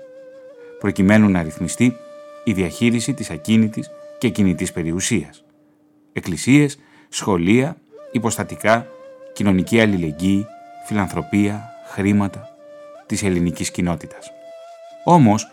προκειμένου 0.79 1.29
να 1.29 1.41
ρυθμιστεί 1.41 1.95
η 2.43 2.53
διαχείριση 2.53 3.13
της 3.13 3.29
ακίνητης 3.29 3.91
και 4.17 4.29
κινητής 4.29 4.71
περιουσίας. 4.71 5.43
Εκκλησίες, 6.13 6.79
σχολεία, 7.09 7.77
υποστατικά, 8.11 8.87
κοινωνική 9.33 9.79
αλληλεγγύη, 9.79 10.45
φιλανθρωπία, 10.85 11.69
χρήματα 11.85 12.49
της 13.05 13.23
ελληνικής 13.23 13.71
κοινότητας. 13.71 14.31
Όμως, 15.03 15.51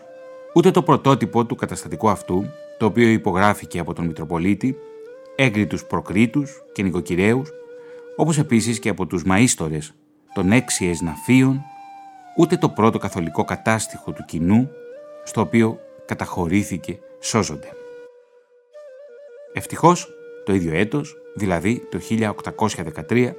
ούτε 0.53 0.71
το 0.71 0.83
πρωτότυπο 0.83 1.45
του 1.45 1.55
καταστατικού 1.55 2.09
αυτού, 2.09 2.45
το 2.77 2.85
οποίο 2.85 3.07
υπογράφηκε 3.07 3.79
από 3.79 3.93
τον 3.93 4.05
Μητροπολίτη, 4.05 4.77
έγκριτους 5.35 5.85
προκρίτους 5.85 6.63
και 6.73 6.83
νοικοκυρέους, 6.83 7.51
όπως 8.15 8.37
επίσης 8.37 8.79
και 8.79 8.89
από 8.89 9.05
τους 9.05 9.23
μαΐστορες 9.25 9.93
των 10.33 10.51
έξι 10.51 10.85
εσναφίων, 10.85 11.61
ούτε 12.37 12.57
το 12.57 12.69
πρώτο 12.69 12.97
καθολικό 12.97 13.43
κατάστοιχο 13.43 14.11
του 14.11 14.25
κοινού, 14.25 14.69
στο 15.23 15.41
οποίο 15.41 15.79
καταχωρήθηκε 16.05 16.99
σώζονται. 17.19 17.69
Ευτυχώς, 19.53 20.09
το 20.45 20.53
ίδιο 20.53 20.73
έτος, 20.73 21.15
δηλαδή 21.35 21.87
το 21.89 21.99
1813, 21.99 23.35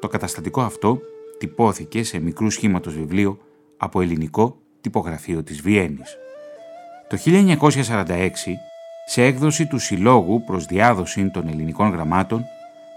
το 0.00 0.08
καταστατικό 0.08 0.60
αυτό 0.60 1.00
τυπώθηκε 1.38 2.04
σε 2.04 2.18
μικρού 2.18 2.50
σχήματος 2.50 2.94
βιβλίο 2.94 3.38
από 3.76 4.00
ελληνικό 4.00 4.58
τυπογραφείο 4.80 5.42
της 5.42 5.60
Βιέννης. 5.60 6.16
Το 7.08 7.16
1946, 7.16 8.30
σε 9.06 9.22
έκδοση 9.24 9.66
του 9.66 9.78
Συλλόγου 9.78 10.44
προς 10.44 10.66
διάδοση 10.66 11.30
των 11.30 11.48
ελληνικών 11.48 11.90
γραμμάτων, 11.90 12.44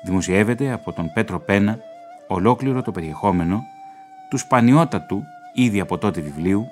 δημοσιεύεται 0.03 0.71
από 0.71 0.93
τον 0.93 1.11
Πέτρο 1.13 1.39
Πένα 1.39 1.79
ολόκληρο 2.27 2.81
το 2.81 2.91
περιεχόμενο 2.91 3.63
του 4.29 4.37
σπανιότατου 4.37 5.23
ήδη 5.53 5.79
από 5.79 5.97
τότε 5.97 6.21
βιβλίου, 6.21 6.67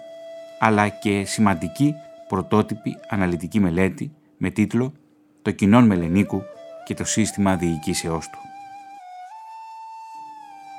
αλλά 0.59 0.87
και 0.87 1.23
σημαντική 1.25 1.95
πρωτότυπη 2.27 2.97
αναλυτική 3.09 3.59
μελέτη 3.59 4.11
με 4.37 4.49
τίτλο 4.49 4.93
«Το 5.41 5.51
κοινόν 5.51 5.85
Μελενίκου 5.85 6.41
και 6.85 6.93
το 6.93 7.05
σύστημα 7.05 7.55
διοικήσεώς 7.55 8.29
του». 8.29 8.39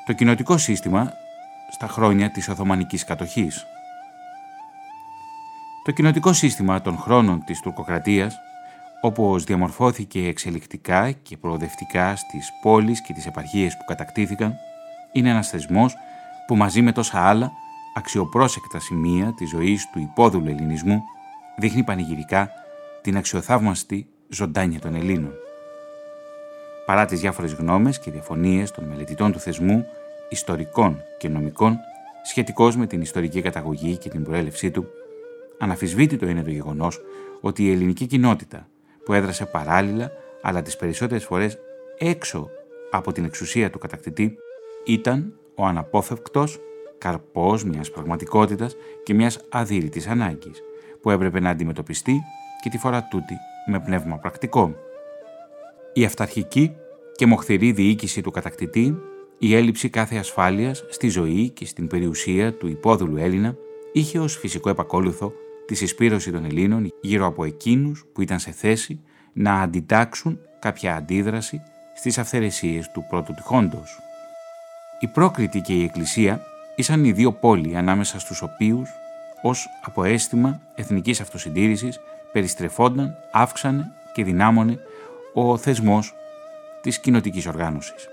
Το 0.07 0.13
κοινοτικό 0.13 0.59
σύστημα 0.59 1.13
στα 1.71 1.89
χρόνια 1.89 2.31
της 2.31 2.49
Οθωμανικής 2.49 3.05
κατοχής. 3.05 3.67
Το 5.85 5.91
κοινοτικό 5.91 6.33
σύστημα 6.33 6.81
των 6.81 6.99
χρόνων 6.99 7.45
της 7.45 7.61
τουρκοκρατίας, 7.61 8.39
όπως 9.01 9.45
διαμορφώθηκε 9.45 10.27
εξελικτικά 10.27 11.11
και 11.11 11.37
προοδευτικά 11.37 12.17
στις 12.17 12.51
πόλεις 12.63 13.03
και 13.03 13.13
τις 13.13 13.27
επαρχίες 13.27 13.77
που 13.77 13.85
κατακτήθηκαν, 13.85 14.55
είναι 15.13 15.31
ένας 15.31 15.49
θεσμός 15.49 15.97
που 16.47 16.57
μαζί 16.57 16.83
με 16.83 16.93
τόσα 16.93 17.19
άλλα 17.29 17.53
αξιοπρόσεκτα 17.95 18.81
σημεία 18.81 19.35
της 19.37 19.49
ζωής 19.49 19.91
του 19.93 19.99
υπόδουλου 19.99 20.49
ελληνισμού 20.49 21.03
δείχνει 21.57 21.83
πανηγυρικά 21.83 22.51
την 23.03 23.17
αξιοθαύμαστη 23.17 24.07
ζωντάνια 24.29 24.81
των 24.81 24.95
Ελλήνων. 24.95 25.33
Παρά 26.87 27.05
τις 27.05 27.21
διάφορες 27.21 27.53
γνώμες 27.53 27.99
και 27.99 28.11
διαφωνίες 28.11 28.71
των 28.71 28.85
μελετητών 28.85 29.33
του 29.33 29.41
θεσμού, 29.41 29.87
ιστορικών 30.29 31.03
και 31.19 31.29
νομικών, 31.29 31.79
σχετικώς 32.23 32.77
με 32.77 32.87
την 32.87 33.01
ιστορική 33.01 33.43
καταγωγή 33.43 33.97
και 33.97 34.09
την 34.09 34.25
προέλευσή 34.25 34.71
του, 34.71 34.87
αναφυσβήτητο 35.63 36.27
είναι 36.27 36.43
το 36.43 36.51
γεγονός 36.51 37.01
ότι 37.41 37.65
η 37.65 37.71
ελληνική 37.71 38.07
κοινότητα 38.07 38.69
που 39.05 39.13
έδρασε 39.13 39.45
παράλληλα 39.45 40.11
αλλά 40.43 40.63
τις 40.63 40.77
περισσότερες 40.77 41.25
φορές 41.25 41.59
έξω 41.99 42.51
από 42.91 43.13
την 43.13 43.25
εξουσία 43.25 43.71
του 43.71 43.79
κατακτητή 43.79 44.37
ήταν 44.85 45.35
ο 45.55 45.67
αναπόφευκτος 45.67 46.61
καρπός 46.99 47.65
μιας 47.65 47.91
πραγματικότητας 47.91 48.77
και 49.03 49.15
μιας 49.15 49.41
αδύρυτης 49.49 50.07
ανάγκης 50.07 50.63
που 51.01 51.11
έπρεπε 51.11 51.41
να 51.41 51.51
αντιμετωπιστεί 51.51 52.21
και 52.63 52.69
τη 52.69 52.79
φορά 52.79 53.09
τούτη 53.11 53.35
με 53.67 53.81
πνεύμα 53.81 54.17
πρακτικό. 54.17 54.75
Η 55.93 56.05
αυταρχική 56.05 56.75
και 57.17 57.27
μοχθηρή 57.27 57.73
διοίκηση 57.73 58.21
του 58.21 58.31
κατακτητή, 58.31 58.97
η 59.39 59.55
έλλειψη 59.55 59.89
κάθε 59.89 60.17
ασφάλειας 60.17 60.85
στη 60.89 61.09
ζωή 61.09 61.51
και 61.51 61.67
στην 61.67 61.87
περιουσία 61.87 62.55
του 62.55 62.69
υπόδουλου 62.69 63.17
Έλληνα 63.17 63.57
είχε 63.93 64.19
ως 64.19 64.37
φυσικό 64.37 64.69
επακόλουθο 64.69 65.33
τη 65.67 65.75
συσπήρωση 65.75 66.31
των 66.31 66.45
Ελλήνων 66.45 66.93
γύρω 67.01 67.27
από 67.27 67.45
εκείνους 67.45 68.05
που 68.13 68.23
ήταν 68.23 68.39
σε 68.39 68.51
θέση 68.51 69.01
να 69.33 69.61
αντιτάξουν 69.61 70.39
κάποια 70.59 70.95
αντίδραση 70.95 71.63
στις 71.95 72.19
αυθαιρεσίες 72.19 72.91
του 72.91 73.07
πρώτου 73.09 73.35
τυχόντος. 73.35 73.99
Η 75.01 75.07
Πρόκριτη 75.07 75.61
και 75.61 75.73
η 75.73 75.85
Εκκλησία 75.85 76.41
ήσαν 76.77 77.05
οι 77.05 77.13
δύο 77.13 77.33
πόλοι 77.33 77.77
ανάμεσα 77.77 78.19
στους 78.19 78.43
οποίους, 78.43 78.91
ως 79.43 79.69
αποέστημα 79.83 80.61
εθνικής 80.75 81.21
αυτοσυντήρησης, 81.21 82.01
περιστρεφόνταν, 82.33 83.15
αύξανε 83.33 83.93
και 84.13 84.25
δυνάμωνε 84.25 84.79
ο 85.35 85.57
θεσμός 85.57 86.15
της 86.81 86.99
κοινοτικής 86.99 87.47
οργάνωσης. 87.47 88.09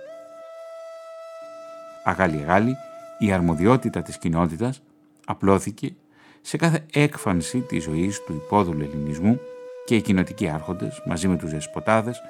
Αγάλι-αγάλι, 2.03 2.75
η 3.19 3.31
αρμοδιότητα 3.31 4.01
της 4.01 4.17
κοινότητας 4.17 4.81
απλώθηκε 5.25 5.93
σε 6.41 6.57
κάθε 6.57 6.85
έκφανση 6.93 7.59
της 7.59 7.83
ζωής 7.83 8.23
του 8.23 8.33
υπόδουλου 8.33 8.83
ελληνισμού 8.83 9.39
και 9.85 9.95
οι 9.95 10.01
κοινοτικοί 10.01 10.49
άρχοντες 10.49 11.01
μαζί 11.05 11.27
με 11.27 11.37
τους 11.37 11.51
δεσποτάδες 11.51 12.21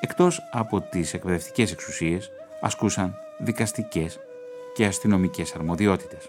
εκτός 0.00 0.40
από 0.52 0.80
τις 0.80 1.14
εκπαιδευτικές 1.14 1.72
εξουσίες 1.72 2.30
ασκούσαν 2.60 3.14
δικαστικές 3.38 4.18
και 4.74 4.84
αστυνομικές 4.84 5.54
αρμοδιότητες. 5.54 6.28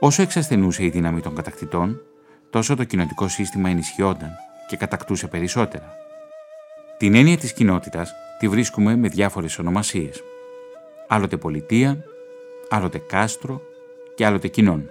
Όσο 0.00 0.22
εξασθενούσε 0.22 0.84
η 0.84 0.88
δύναμη 0.88 1.20
των 1.20 1.34
κατακτητών, 1.34 2.02
τόσο 2.50 2.76
το 2.76 2.84
κοινοτικό 2.84 3.28
σύστημα 3.28 3.68
ενισχυόταν 3.68 4.30
και 4.68 4.76
κατακτούσε 4.76 5.26
περισσότερα. 5.26 5.96
Την 6.98 7.14
έννοια 7.14 7.36
της 7.36 7.52
κοινότητας 7.52 8.12
τη 8.38 8.48
βρίσκουμε 8.48 8.96
με 8.96 9.08
διάφορες 9.08 9.58
ονομασίες. 9.58 10.22
Άλλοτε 11.08 11.36
πολιτεία, 11.36 12.04
άλλοτε 12.68 12.98
κάστρο 12.98 13.62
και 14.14 14.26
άλλοτε 14.26 14.48
κοινών. 14.48 14.90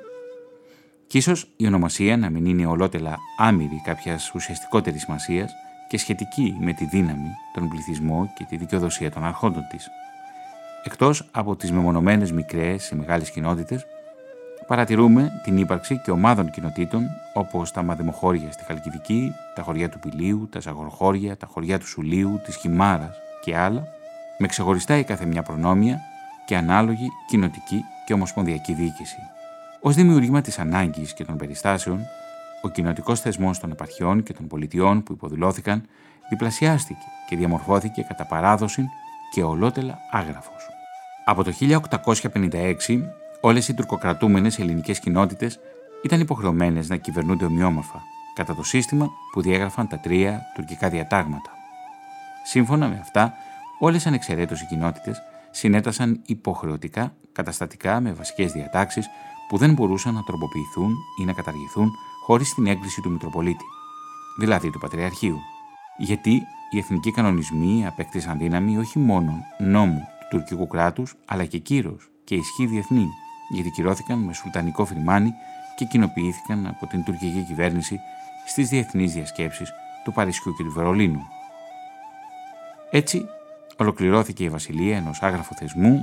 Κι 1.08 1.18
ίσως 1.18 1.48
η 1.58 1.68
ονομασία 1.68 2.18
να 2.18 2.30
μην 2.30 2.46
είναι 2.46 2.66
ολότελα 2.66 3.18
άμυρη 3.38 3.82
κάποιας 3.84 4.32
ουσιαστικότερης 4.36 5.02
σημασίας 5.02 5.52
και 5.88 5.98
σχετική 5.98 6.58
με 6.60 6.74
τη 6.74 6.86
δύναμη, 6.86 7.30
τον 7.54 7.70
πληθυσμό 7.70 8.32
και 8.38 8.44
τη 8.44 8.58
δικαιοδοσία 8.58 9.12
των 9.12 9.24
αρχόντων 9.24 9.68
της. 9.70 9.88
Εκτός 10.84 11.30
από 11.32 11.56
τις 11.56 11.72
μεμονωμένες 11.72 12.32
μικρές 12.32 12.90
ή 12.90 12.96
μεγάλες 12.96 13.32
κοινότητες, 13.32 13.86
παρατηρούμε 14.68 15.42
την 15.44 15.58
ύπαρξη 15.58 16.02
και 16.04 16.12
ομάδων 16.12 16.52
κοινοτήτων 16.52 17.08
όπως 17.34 17.72
τα 17.72 17.84
Μαδημοχώρια 17.84 18.52
στη 18.52 18.64
Χαλκιδική, 18.64 19.32
τα 19.56 19.62
χωριά 19.62 19.90
του 19.90 20.00
Πηλίου, 20.00 20.48
τα 20.52 20.60
Ζαγορχώρια, 20.60 21.38
τα 21.38 21.48
χωριά 21.48 21.80
του 21.80 21.88
Σουλίου, 21.88 22.42
της 22.46 22.56
Χιμάρας 22.56 23.18
και 23.44 23.58
άλλα, 23.58 23.88
με 24.38 24.48
ξεχωριστά 24.48 24.98
η 24.98 25.04
καθεμιά 25.04 25.44
προνόμια 25.44 26.02
και 26.46 26.58
ανάλογη 26.58 27.10
κοινοτική 27.28 27.84
και 28.06 28.14
ομοσπονδιακή 28.14 28.74
διοίκηση. 28.74 29.20
Ω 29.86 29.92
δημιουργήμα 29.92 30.42
της 30.42 30.60
ανάγκης 30.60 31.14
και 31.14 31.26
των 31.26 31.38
περιστάσεων, 31.38 32.00
ο 32.62 32.70
κοινοτικός 32.70 33.20
θεσμός 33.20 33.60
των 33.60 33.72
επαρχιών 33.72 34.24
και 34.24 34.34
των 34.34 34.48
πολιτιών 34.48 35.04
που 35.04 35.14
υποδηλώθηκαν 35.14 35.84
διπλασιάστηκε 36.30 37.06
και 37.30 37.36
διαμορφώθηκε 37.36 38.02
κατά 38.02 38.26
παράδοση 38.26 38.90
και 39.32 39.44
ολότελα 39.44 39.98
άγραφος. 40.12 40.68
Από 41.26 41.44
το 41.44 41.52
1856 41.52 43.02
όλες 43.42 43.68
οι 43.68 43.74
τουρκοκρατούμενες 43.74 44.60
ελληνικές 44.60 45.00
κοινότητες 45.00 45.60
ήταν 46.04 46.20
υποχρεωμένες 46.20 46.90
να 46.90 46.96
κυβερνούνται 46.96 47.46
ομοιόμορφα 47.46 48.02
κατά 48.36 48.56
το 48.56 48.64
σύστημα 48.64 49.10
που 49.32 49.42
διέγραφαν 49.42 49.88
τα 49.88 50.00
τρία 50.00 50.42
τουρκικά 50.56 50.90
διατάγματα. 50.90 51.52
Σύμφωνα 52.46 52.88
με 52.88 52.98
αυτά, 53.02 53.34
όλες 53.80 54.06
ανεξαιρέτως 54.06 54.62
οι 54.62 54.66
κοινότητες 54.66 55.22
συνέτασαν 55.52 56.22
υποχρεωτικά 56.26 57.14
καταστατικά 57.32 58.00
με 58.00 58.12
βασικές 58.12 58.52
διατάξεις 58.52 59.10
που 59.48 59.58
δεν 59.58 59.74
μπορούσαν 59.74 60.14
να 60.14 60.24
τροποποιηθούν 60.24 60.96
ή 61.20 61.24
να 61.26 61.34
καταργηθούν 61.34 61.92
χωρίς 62.26 62.54
την 62.54 62.68
έγκριση 62.68 63.02
του 63.02 63.12
Μητροπολίτη, 63.12 63.66
δηλαδή 64.40 64.70
του 64.70 64.80
Πατριαρχείου. 64.80 65.40
Γιατί 65.98 66.42
οι 66.70 66.78
εθνικοί 66.78 67.12
κανονισμοί 67.12 67.86
απέκτησαν 67.86 68.38
δύναμη 68.38 68.78
όχι 68.78 69.00
μόνο 69.00 69.34
νόμου 69.58 70.08
του 70.30 70.38
τουρκικού 70.38 70.68
κράτους, 70.68 71.16
αλλά 71.26 71.46
και 71.46 71.58
κύρος 71.58 72.10
και 72.24 72.36
ισχύ 72.36 72.66
διεθνή, 72.66 73.08
γιατί 73.50 73.70
κυρώθηκαν 73.70 74.20
με 74.20 74.34
σουλτανικό 74.34 74.86
φρυμάνι 74.86 75.34
και 75.76 75.86
κοινοποιήθηκαν 75.86 76.68
από 76.68 76.88
την 76.88 77.04
τουρκική 77.04 77.44
κυβέρνηση 77.48 78.00
στις 78.48 78.70
διεθνείς 78.70 79.14
διασκέψεις 79.14 79.72
του 80.04 80.12
Παρισιού 80.12 80.54
και 80.56 80.64
του 80.64 80.72
Βερολίνου. 80.72 81.22
Έτσι, 82.92 83.26
ολοκληρώθηκε 83.78 84.44
η 84.44 84.50
βασιλεία 84.50 84.98
ενός 84.98 85.22
άγραφου 85.22 85.54
θεσμού 85.54 86.00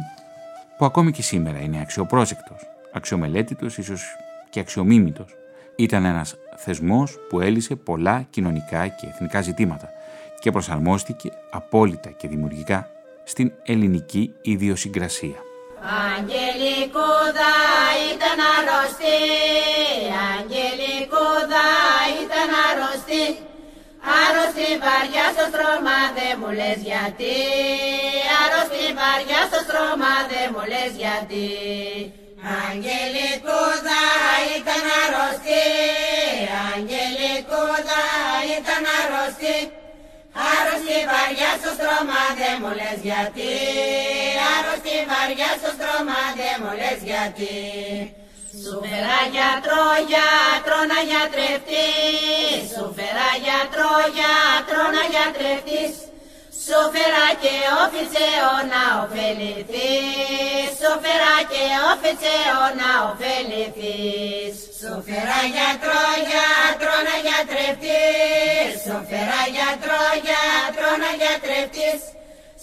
που 0.78 0.84
ακόμη 0.84 1.12
και 1.12 1.22
σήμερα 1.22 1.61
είναι 1.61 1.80
αξιοπρόσεκτος, 1.80 2.61
αξιομελέτητος, 2.93 3.78
ίσως 3.78 4.16
και 4.51 4.61
αξιομίμητος. 4.61 5.36
Ήταν 5.76 6.05
ένας 6.05 6.36
θεσμός 6.57 7.18
που 7.28 7.40
έλυσε 7.40 7.74
πολλά 7.74 8.26
κοινωνικά 8.30 8.88
και 8.88 9.07
εθνικά 9.07 9.40
ζητήματα 9.40 9.90
και 10.40 10.51
προσαρμόστηκε 10.51 11.30
απόλυτα 11.51 12.11
και 12.11 12.28
δημιουργικά 12.28 12.90
στην 13.24 13.53
ελληνική 13.62 14.34
ιδιοσυγκρασία. 14.43 15.36
Αγγελικούδα 16.16 17.55
ήταν 18.14 18.38
αρρωστή, 18.57 19.20
Αγγελικούδα 20.36 21.66
ήταν 22.24 22.51
αρρωστή 22.68 23.26
Άρρωστη 24.20 24.68
βαριά 24.84 25.26
στο 25.34 25.45
στρώμα 25.51 25.99
δεν 26.16 26.34
μου 26.40 26.51
λες 26.59 26.78
γιατί 26.90 27.36
Άρρωστη 28.40 28.84
βαριά 28.99 29.40
στο 29.49 29.61
στρώμα 29.66 30.12
δεν 30.30 30.47
μου 30.53 30.62
λες 30.72 30.93
γιατί 31.03 31.47
Αγγελικούδα 32.68 34.03
ήταν 34.59 34.84
αρρωστή 35.03 35.66
Αγγελικούδα 36.72 38.03
ήταν 38.57 38.82
αρρωστή 38.98 39.59
Άρρωστη 40.50 40.98
βαριά 41.11 41.53
στο 41.61 41.70
στρώμα 41.76 42.20
δεν 42.40 42.57
μου 42.61 42.70
λες 42.78 42.98
γιατί. 43.09 43.53
Άρρωστη 44.55 44.96
βαριά 45.11 45.50
στο 45.61 45.70
στρώμα 45.76 46.20
δεν 46.38 46.57
μου 46.61 46.72
λες 46.80 47.00
γιατί. 47.11 47.57
Σου 48.62 48.74
φέρα 48.82 49.20
γιατρό, 49.34 49.84
γιατρό 50.11 50.80
να 50.92 50.98
γιατρευτείς. 51.11 52.62
Σου 52.74 52.86
φέρα 52.96 53.30
γιατρό, 53.44 53.92
γιατρό 54.16 54.84
να 54.96 55.03
γιατρευτείς 55.12 55.94
Σου 56.66 56.80
φέρα 56.94 57.26
και 57.42 57.54
όφησε 57.82 58.26
ο 58.52 58.54
να 58.72 58.84
ωφεληθείς. 59.02 60.70
Σου 60.78 60.92
φέρα 61.02 61.34
και 61.52 61.64
όφησε 61.90 62.36
ο 62.62 62.64
να 62.80 62.90
ωφεληθείς. 63.08 64.54
Σου 64.78 64.92
φέρα 65.06 65.40
γιατρό, 65.54 66.04
γιατρό 66.28 66.94
να 67.08 67.16
γιατρευτείς. 67.26 68.72
Σου 68.84 68.96
φέρα 69.08 69.40
γιατρό, 69.56 70.02
γιατρό 70.26 70.90
να 71.02 71.10
γιατρευτείς. 71.20 72.00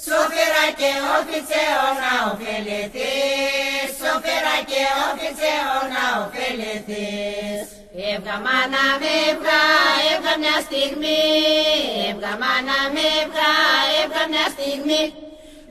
Σου 0.03 0.17
φέρα 0.33 0.65
και 0.79 0.91
όφησε 1.15 1.63
ο 1.85 1.87
να 2.01 2.13
ωφεληθείς. 2.31 3.89
Σου 3.99 4.11
φέρα 4.23 4.55
και 4.69 4.81
όφησε 5.07 5.53
ο 5.75 5.77
να 5.93 6.05
ωφεληθείς 6.23 7.78
Έβγα 7.95 8.37
μάνα 8.45 8.83
με 9.01 9.11
έβγα, 9.29 9.61
έβγα 10.11 10.33
μια 10.43 10.57
στιγμή. 10.67 11.23
Έβγα 12.09 12.33
μάνα 12.41 12.77
με 12.93 13.03
έβγα, 13.21 13.51
έβγα 14.01 14.23
μια 14.31 14.45
στιγμή. 14.55 15.03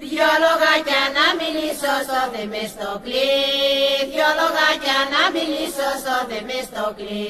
Δυο 0.00 0.30
λογάκια 0.44 1.02
να 1.16 1.26
μιλήσω 1.38 1.92
στο 2.06 2.20
Θεμιστοκλή 2.32 3.34
Δυο 4.10 4.30
λογάκια 4.40 4.98
να 5.14 5.22
μιλήσω 5.34 5.88
στο 6.02 6.16
Θεμιστοκλή 6.30 7.26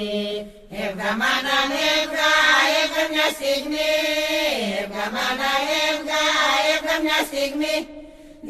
Έβγα 0.84 1.10
μάνα 1.20 1.58
έβγα, 1.96 2.32
έβγα 2.80 3.04
μια 3.12 3.28
στιγμή. 3.36 3.94
Έβγα 4.80 5.06
μάνα 5.14 5.50
έβγα, 5.86 6.22
έβγα 6.72 6.94
μια 7.04 7.18
στιγμή 7.30 7.76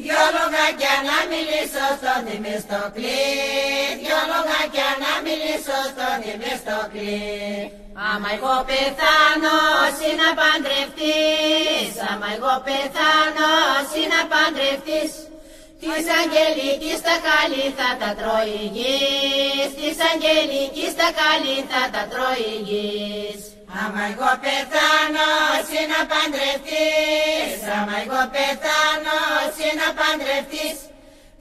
Δυο 0.02 0.22
λογάκια 0.36 0.94
να 1.08 1.18
μιλήσω 1.30 1.84
στο 1.98 2.12
Θεμιστοκλή 2.26 3.26
Δυο 4.02 4.20
λογάκια 4.32 4.88
να 5.02 5.12
μιλήσω 5.24 5.78
στο 5.92 6.06
Θεμιστοκλή 6.22 7.26
Άμα 8.12 8.28
εγώ 8.36 8.54
πεθάνω, 8.68 9.56
εσύ 9.88 10.10
να 10.20 10.28
παντρευτείς. 10.38 11.90
Άμα 12.10 12.28
εγώ 12.36 12.54
πεθάνω, 12.66 13.50
εσύ 13.80 14.02
να 14.12 14.20
παντρευτείς. 14.32 15.12
Της 15.80 16.04
Αγγελικής 16.20 17.00
τα 17.06 17.16
καλή 17.28 17.66
θα 17.78 17.90
τα 18.00 18.10
τρώει 18.18 18.54
η 18.64 18.66
γης 18.76 19.70
Της 19.78 19.96
Αγγελικής 20.10 20.92
τα 21.00 21.08
καλή 21.20 21.58
θα 21.70 21.82
τα 21.92 22.02
τρώει 22.10 22.46
η 22.54 22.58
γης 22.68 23.47
Άμα 23.82 24.02
εγώ 24.12 24.30
πεθάνω, 24.44 25.28
εσύ 25.58 25.80
να 25.92 26.00
παντρευτείς. 26.10 27.58
Άμα 27.76 27.94
εγώ 28.04 28.20
πεθάνω, 28.34 29.16
εσύ 29.44 29.68
να 29.80 29.88
παντρευτείς. 29.98 30.78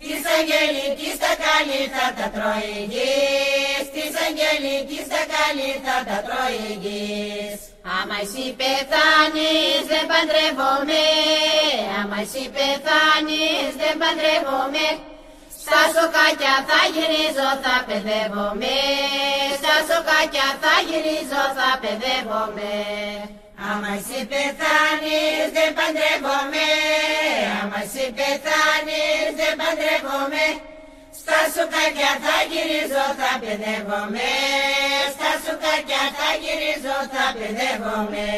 Της 0.02 0.22
Αγγελικής 0.38 1.16
τα 1.24 1.34
καλή 1.46 1.82
θα 1.96 2.06
τα 2.18 2.28
τρώει 2.34 2.72
η 2.82 2.84
γης 2.94 3.86
Της 3.96 4.12
Αγγελικής 4.28 5.06
τα 5.14 5.24
καλή 5.34 5.72
θα 5.86 5.98
τα 6.08 6.18
τρώει 6.26 6.60
η 6.72 6.74
γης 6.84 7.60
Άμα 7.96 8.16
εσύ 8.24 8.46
πεθάνεις 8.60 9.82
δεν 9.92 10.06
παντρεύομαι. 10.12 11.06
Άμα 12.00 12.18
εσύ 12.24 12.44
πεθάνεις 12.56 13.72
δεν 13.82 13.96
παντρεύομαι. 14.02 14.88
Στα 15.62 15.82
σοκάκια 15.94 16.56
θα 16.70 16.80
γυρίζω, 16.94 17.50
θα 17.64 17.76
παιδεύομαι. 17.88 18.78
Στα 19.78 19.94
σοκάκια 19.94 20.48
θα 20.64 20.76
γυρίζω, 20.88 21.44
θα 21.58 21.70
παιδεύομαι. 21.82 22.76
Άμα 23.70 23.90
εσύ 23.98 24.20
πεθάνεις 24.32 25.46
δεν 25.56 25.70
παντρεύομαι. 25.78 26.68
Άμα 27.60 27.80
εσύ 27.86 28.06
πεθάνεις 28.18 29.30
δεν 29.40 29.54
παντρεύομαι. 29.60 30.46
Στα 31.20 31.40
σοκάκια 31.54 32.12
θα 32.24 32.36
γυρίζω, 32.50 33.06
θα 33.20 33.32
παιδεύομαι. 33.42 34.32
Στα 35.14 35.32
σοκάκια 35.44 36.04
θα 36.18 36.30
γυρίζω, 36.42 36.98
θα 37.14 37.26
παιδεύομαι. 37.38 38.30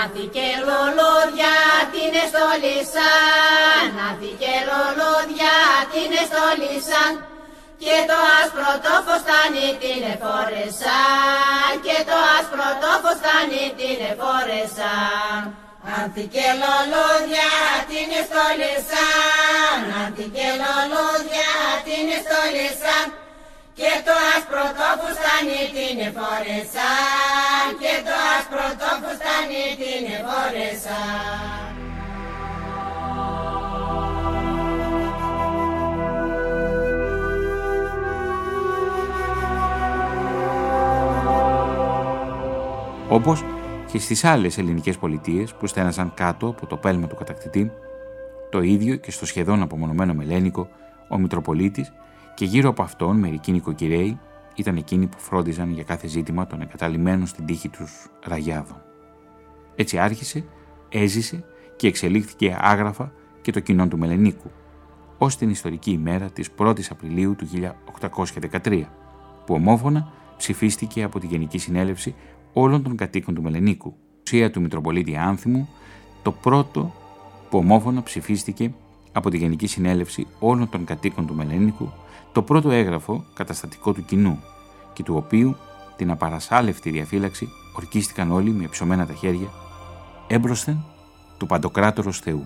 Άθηκε 0.00 0.46
λουλούδια 0.66 1.54
την 1.92 2.12
εστόλισαν, 2.22 3.88
άθηκε 4.08 4.52
λουλούδια 4.68 5.54
την 5.92 6.10
εστόλισαν 6.20 7.12
και 7.86 7.98
το 8.10 8.18
άσπρο 8.40 8.70
το 8.86 8.94
φωστάνι 9.06 9.68
την 9.82 10.00
εφόρεσαν 10.12 11.72
και 11.86 11.98
το 12.08 12.16
άσπρο 12.36 12.68
το 12.82 12.92
φωστάνι 13.02 13.64
την 13.78 13.98
εφόρεσαν. 14.10 15.40
Άνθηκε 15.98 16.46
λουλούδια 16.60 17.50
την 17.90 18.08
εστόλισαν, 18.20 19.78
άνθηκε 20.02 20.46
λουλούδια 20.60 21.52
την 21.86 22.04
εστόλισαν 22.16 23.04
και 23.78 23.90
το 24.06 24.14
άσπρο 24.34 24.64
το 24.78 24.88
φουστάνι 24.98 25.62
την 25.74 25.96
εφόρεσαν 26.08 27.66
και 27.82 27.94
το 28.06 28.14
άσπρο 28.34 28.66
το 28.80 28.90
φουστάνι 29.02 29.64
την 29.80 30.04
εφόρεσαν. 30.16 31.63
Όπως 43.14 43.44
και 43.92 43.98
στις 43.98 44.24
άλλες 44.24 44.58
ελληνικές 44.58 44.98
πολιτείες 44.98 45.54
που 45.54 45.66
στέναζαν 45.66 46.14
κάτω 46.14 46.46
από 46.46 46.66
το 46.66 46.76
πέλμα 46.76 47.06
του 47.06 47.16
κατακτητή, 47.16 47.72
το 48.50 48.62
ίδιο 48.62 48.96
και 48.96 49.10
στο 49.10 49.26
σχεδόν 49.26 49.62
απομονωμένο 49.62 50.14
Μελένικο, 50.14 50.68
ο 51.08 51.18
Μητροπολίτης 51.18 51.92
και 52.34 52.44
γύρω 52.44 52.68
από 52.68 52.82
αυτόν 52.82 53.16
μερικοί 53.16 53.52
νοικοκυρέοι 53.52 54.18
ήταν 54.54 54.76
εκείνοι 54.76 55.06
που 55.06 55.18
φρόντιζαν 55.18 55.70
για 55.70 55.82
κάθε 55.82 56.06
ζήτημα 56.06 56.46
των 56.46 56.60
εγκαταλειμμένων 56.60 57.26
στην 57.26 57.46
τύχη 57.46 57.68
τους 57.68 58.10
ραγιάδων. 58.24 58.82
Έτσι 59.74 59.98
άρχισε, 59.98 60.44
έζησε 60.88 61.44
και 61.76 61.86
εξελίχθηκε 61.86 62.56
άγραφα 62.60 63.12
και 63.42 63.52
το 63.52 63.60
κοινό 63.60 63.88
του 63.88 63.98
Μελενίκου, 63.98 64.50
ως 65.18 65.36
την 65.36 65.50
ιστορική 65.50 65.90
ημέρα 65.90 66.30
της 66.30 66.50
1ης 66.58 66.86
Απριλίου 66.90 67.36
του 67.36 67.48
1813, 68.62 68.82
που 69.46 69.54
ομόφωνα 69.54 70.12
ψηφίστηκε 70.36 71.02
από 71.02 71.20
τη 71.20 71.26
Γενική 71.26 71.58
Συνέλευση 71.58 72.14
όλων 72.54 72.82
των 72.82 72.96
κατοίκων 72.96 73.34
του 73.34 73.42
Μελενίκου. 73.42 73.94
Ουσία 74.24 74.50
του 74.50 74.60
Μητροπολίτη 74.60 75.16
Άνθιμου, 75.16 75.68
το 76.22 76.32
πρώτο 76.32 76.92
που 77.50 77.58
ομόφωνα 77.58 78.02
ψηφίστηκε 78.02 78.74
από 79.12 79.30
τη 79.30 79.36
Γενική 79.36 79.66
Συνέλευση 79.66 80.26
όλων 80.38 80.68
των 80.68 80.84
κατοίκων 80.84 81.26
του 81.26 81.34
Μελενίκου, 81.34 81.92
το 82.32 82.42
πρώτο 82.42 82.70
έγγραφο 82.70 83.24
καταστατικό 83.34 83.92
του 83.92 84.04
κοινού 84.04 84.38
και 84.92 85.02
του 85.02 85.16
οποίου 85.16 85.56
την 85.96 86.10
απαρασάλευτη 86.10 86.90
διαφύλαξη 86.90 87.48
ορκίστηκαν 87.76 88.32
όλοι 88.32 88.50
με 88.50 88.66
ψωμένα 88.66 89.06
τα 89.06 89.12
χέρια 89.12 89.48
έμπροσθεν 90.26 90.84
του 91.38 91.46
Παντοκράτορος 91.46 92.18
Θεού. 92.18 92.44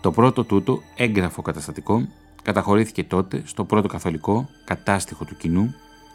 Το 0.00 0.10
πρώτο 0.10 0.44
τούτο 0.44 0.82
έγγραφο 0.96 1.42
καταστατικό 1.42 2.08
καταχωρήθηκε 2.42 3.04
τότε 3.04 3.42
στο 3.44 3.64
πρώτο 3.64 3.88
καθολικό 3.88 4.48
κατάστοιχο 4.64 5.24
του 5.24 5.36
κοινού, 5.36 5.74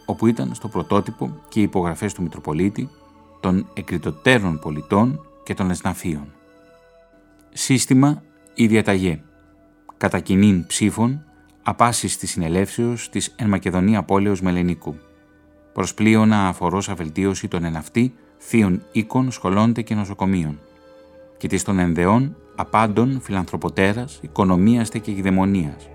όπου 0.09 0.27
ήταν 0.27 0.53
στο 0.53 0.67
πρωτότυπο 0.67 1.41
και 1.47 1.59
οι 1.59 1.63
υπογραφές 1.63 2.13
του 2.13 2.21
Μητροπολίτη, 2.21 2.89
των 3.39 3.67
εκριτωτέρων 3.73 4.59
πολιτών 4.59 5.25
και 5.43 5.53
των 5.53 5.69
εσναφίων. 5.69 6.33
Σύστημα 7.53 8.23
ή 8.53 8.67
διαταγέ. 8.67 9.21
Κατά 9.97 10.19
κοινήν 10.19 10.65
ψήφων, 10.67 11.23
απάσης 11.63 12.17
της 12.17 12.31
συνελεύσεως 12.31 13.09
της 13.09 13.33
εν 13.37 13.47
Μακεδονία 13.47 14.03
πόλεως 14.03 14.41
Μελενικού. 14.41 14.95
Προσπλήωνα 15.73 16.47
αφορώσα 16.47 16.95
βελτίωση 16.95 17.47
των 17.47 17.63
εναυτή 17.63 18.13
θείων 18.37 18.83
οίκων, 18.91 19.31
σχολώνται 19.31 19.81
και 19.81 19.95
νοσοκομείων. 19.95 20.59
Και 21.37 21.47
της 21.47 21.63
των 21.63 21.79
ενδεών 21.79 22.35
απάντων 22.55 23.21
φιλανθρωποτέρας, 23.21 24.19
οικονομίαστε 24.21 24.99
και 24.99 25.11
γηδαιμονίας 25.11 25.87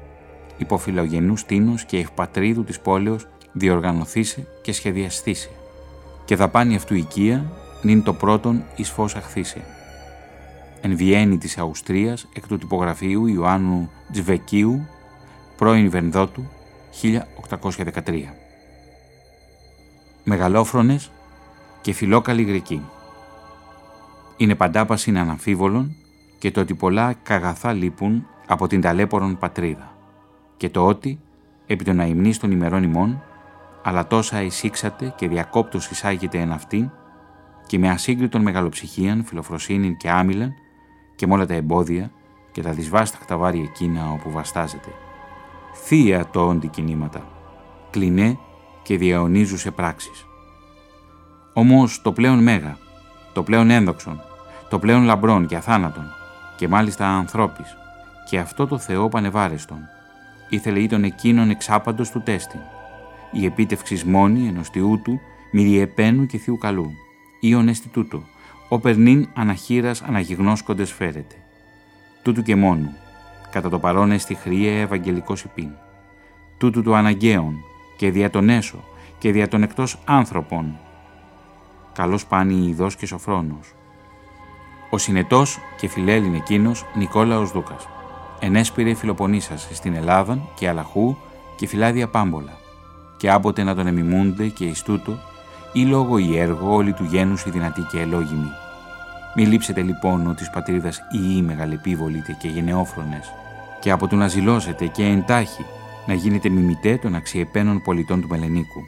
υποφιλογενούς 0.62 1.44
τίνου 1.44 1.74
και 1.86 1.98
ευπατρίδου 1.98 2.64
της 2.64 2.80
πόλεως 2.80 3.26
διοργανωθήσε 3.52 4.46
και 4.62 4.72
σχεδιαστήσε. 4.72 5.50
Και 6.24 6.36
δαπάνη 6.36 6.74
αυτού 6.74 6.94
οικία 6.94 7.52
νυν 7.82 8.02
το 8.02 8.12
πρώτον 8.12 8.64
εις 8.76 8.90
φως 8.90 9.14
αχθήσε. 9.14 9.64
Εν 10.80 10.96
Βιέννη 10.96 11.38
της 11.38 11.58
Αουστρίας 11.58 12.28
εκ 12.32 12.46
του 12.46 12.58
τυπογραφείου 12.58 13.26
Ιωάννου 13.26 13.90
Τζβεκίου, 14.12 14.86
πρώην 15.56 15.90
Βενδότου, 15.90 16.48
1813. 17.02 18.34
Μεγαλόφρονες 20.24 21.10
και 21.80 21.92
φιλόκαλοι 21.92 22.42
Γρικοί. 22.42 22.82
Είναι 24.36 24.54
παντάπαση 24.54 25.10
αναμφίβολον 25.10 25.96
και 26.38 26.50
το 26.50 26.60
ότι 26.60 26.74
πολλά 26.74 27.14
καγαθά 27.22 27.72
λείπουν 27.72 28.26
από 28.46 28.66
την 28.66 28.80
ταλέπορον 28.80 29.38
πατρίδα 29.38 29.96
και 30.56 30.70
το 30.70 30.86
ότι, 30.86 31.20
επί 31.66 31.84
των 31.84 32.00
αημνής 32.00 32.38
των 32.38 32.50
ημερών 32.50 32.82
ημών, 32.82 33.22
αλλά 33.82 34.06
τόσα 34.06 34.42
εισήξατε 34.42 35.12
και 35.16 35.28
διακόπτως 35.28 35.90
εισάγεται 35.90 36.38
εν 36.38 36.52
αυτήν, 36.52 36.90
και 37.66 37.78
με 37.78 37.90
ασύγκριτον 37.90 38.42
μεγαλοψυχίαν, 38.42 39.24
φιλοφροσύνην 39.24 39.96
και 39.96 40.10
άμυλαν, 40.10 40.54
και 41.16 41.26
με 41.26 41.32
όλα 41.34 41.46
τα 41.46 41.54
εμπόδια 41.54 42.10
και 42.52 42.62
τα 42.62 42.70
δυσβάσταχτα 42.70 43.36
βάρη 43.36 43.60
εκείνα 43.60 44.10
όπου 44.12 44.30
βαστάζεται. 44.30 44.88
Θεία 45.74 46.26
το 46.26 46.46
όντι 46.46 46.68
κινήματα, 46.68 47.26
κλινέ 47.90 48.38
και 48.82 48.96
διαονίζουσε 48.96 49.70
πράξεις. 49.70 50.26
Όμως 51.52 52.02
το 52.02 52.12
πλέον 52.12 52.42
μέγα, 52.42 52.76
το 53.32 53.42
πλέον 53.42 53.70
ένδοξον, 53.70 54.20
το 54.68 54.78
πλέον 54.78 55.04
λαμπρόν 55.04 55.46
και 55.46 55.56
αθάνατον, 55.56 56.04
και 56.56 56.68
μάλιστα 56.68 57.06
ανθρώπης, 57.06 57.76
και 58.28 58.38
αυτό 58.38 58.66
το 58.66 58.78
Θεό 58.78 59.08
πανεβάρεστον, 59.08 59.78
ήθελε 60.48 60.78
ή 60.78 60.86
τον 60.86 61.04
εκείνον 61.04 61.50
εξάπαντος 61.50 62.10
του 62.10 62.22
τέστην. 62.22 62.60
Η 63.32 63.44
επίτευξη 63.44 64.02
μόνη 64.06 64.48
ενός 64.48 64.70
τιού 64.70 65.00
του, 65.04 65.20
μυριεπένου 65.50 66.26
και 66.26 66.38
θείου 66.38 66.58
καλού. 66.58 66.92
Ή 67.40 67.54
έστι 67.68 67.88
τούτο, 67.88 68.22
ο 68.68 68.78
περνήν 68.78 69.28
αναχείρας 69.34 70.02
αναγυγνώσκοντες 70.02 70.92
φέρεται. 70.92 71.34
Τούτου 72.22 72.42
και 72.42 72.56
μόνου, 72.56 72.92
κατά 73.50 73.68
το 73.68 73.78
παρόν 73.78 74.10
εστι 74.10 74.34
χρία 74.34 74.80
ευαγγελικός 74.80 75.42
υπήν. 75.42 75.70
Τούτου 76.58 76.82
του 76.82 76.94
αναγκαίων 76.94 77.54
και 77.96 78.10
δια 78.10 78.30
τον 78.30 78.48
έσω 78.48 78.84
και 79.18 79.32
δια 79.32 79.48
τον 79.48 79.62
εκτός 79.62 79.98
άνθρωπων. 80.04 80.78
Καλός 81.92 82.26
πάνει 82.26 82.66
ειδός 82.68 82.96
και 82.96 83.06
σοφρόνος. 83.06 83.74
Ο 84.90 84.98
συνετός 84.98 85.58
και 85.76 85.88
φιλέλλην 85.88 86.34
εκείνος 86.34 86.84
Νικόλαος 86.94 87.50
Δούκας 87.50 87.88
ενέσπηρε 88.44 88.94
φιλοπονήσας 88.94 89.68
στην 89.72 89.94
Ελλάδα 89.94 90.38
και 90.54 90.68
Αλαχού 90.68 91.16
και 91.56 91.66
φυλάδια 91.66 92.08
πάμπολα, 92.08 92.52
και 93.22 93.30
άποτε 93.30 93.62
να 93.62 93.74
τον 93.74 93.86
εμιμούνται 93.86 94.48
και 94.48 94.64
εις 94.64 94.82
τούτο, 94.82 95.18
ή 95.72 95.84
λόγω 95.84 96.18
ή 96.18 96.38
έργο 96.38 96.74
όλοι 96.74 96.92
του 96.92 97.04
γένους 97.04 97.44
οι 97.44 97.50
δυνατοί 97.50 97.80
και 97.80 98.00
ελόγιμοι. 98.00 98.50
Μη 99.36 99.46
λείψετε 99.46 99.80
λοιπόν 99.80 100.26
ότι 100.26 100.48
πατρίδας 100.52 100.98
ή 100.98 101.36
ή 101.36 101.42
μεγαλεπίβολητε 101.42 102.36
και 102.40 102.48
γενναιόφρονες, 102.48 103.32
και 103.80 103.90
από 103.90 104.06
του 104.06 104.16
να 104.16 104.28
ζηλώσετε 104.28 104.86
και 104.86 105.04
εντάχει 105.04 105.64
να 106.06 106.14
γίνετε 106.14 106.48
μιμητέ 106.48 106.96
των 106.96 107.14
αξιεπένων 107.14 107.82
πολιτών 107.82 108.20
του 108.20 108.28
Μελενίκου. 108.28 108.84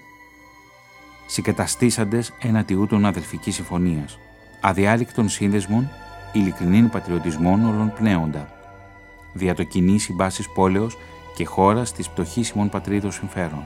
Συγκαταστήσαντες 1.26 2.32
ένα 2.42 2.64
τιούτων 2.64 3.06
αδελφική 3.06 3.50
συμφωνίας, 3.50 4.18
αδιάλεικτων 4.60 5.28
σύνδεσμων, 5.28 5.90
ειλικρινήν 6.32 6.90
πατριωτισμών 6.90 7.64
όλων 7.64 7.92
πνέοντα, 7.92 8.48
δια 9.32 9.54
το 9.54 9.62
κοινή 9.62 9.98
συμπάσης 9.98 10.48
πόλεως 10.54 10.96
και 11.36 11.44
χώρας 11.44 11.92
της 11.92 12.08
πτωχήσιμων 12.08 12.68
πατρίδων 12.68 13.12
συμφέρον. 13.12 13.62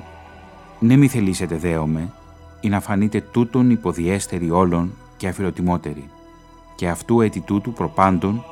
Ναι 0.81 0.97
μη 0.97 1.09
θελήσετε 1.09 1.57
δέομαι, 1.57 2.13
ή 2.61 2.69
να 2.69 2.81
φανείτε 2.81 3.21
τούτον 3.21 3.71
υποδιέστεροι 3.71 4.51
όλων 4.51 4.93
και 5.17 5.29
αφιλοτιμότεροι, 5.29 6.11
και 6.77 6.89
αυτού 6.89 7.21
έτη 7.21 7.41
τούτου 7.41 7.73
προπάντων 7.73 8.45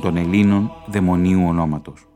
των 0.00 0.16
Ελλήνων 0.16 0.70
δαιμονίου 0.86 1.46
ονόματος. 1.46 2.06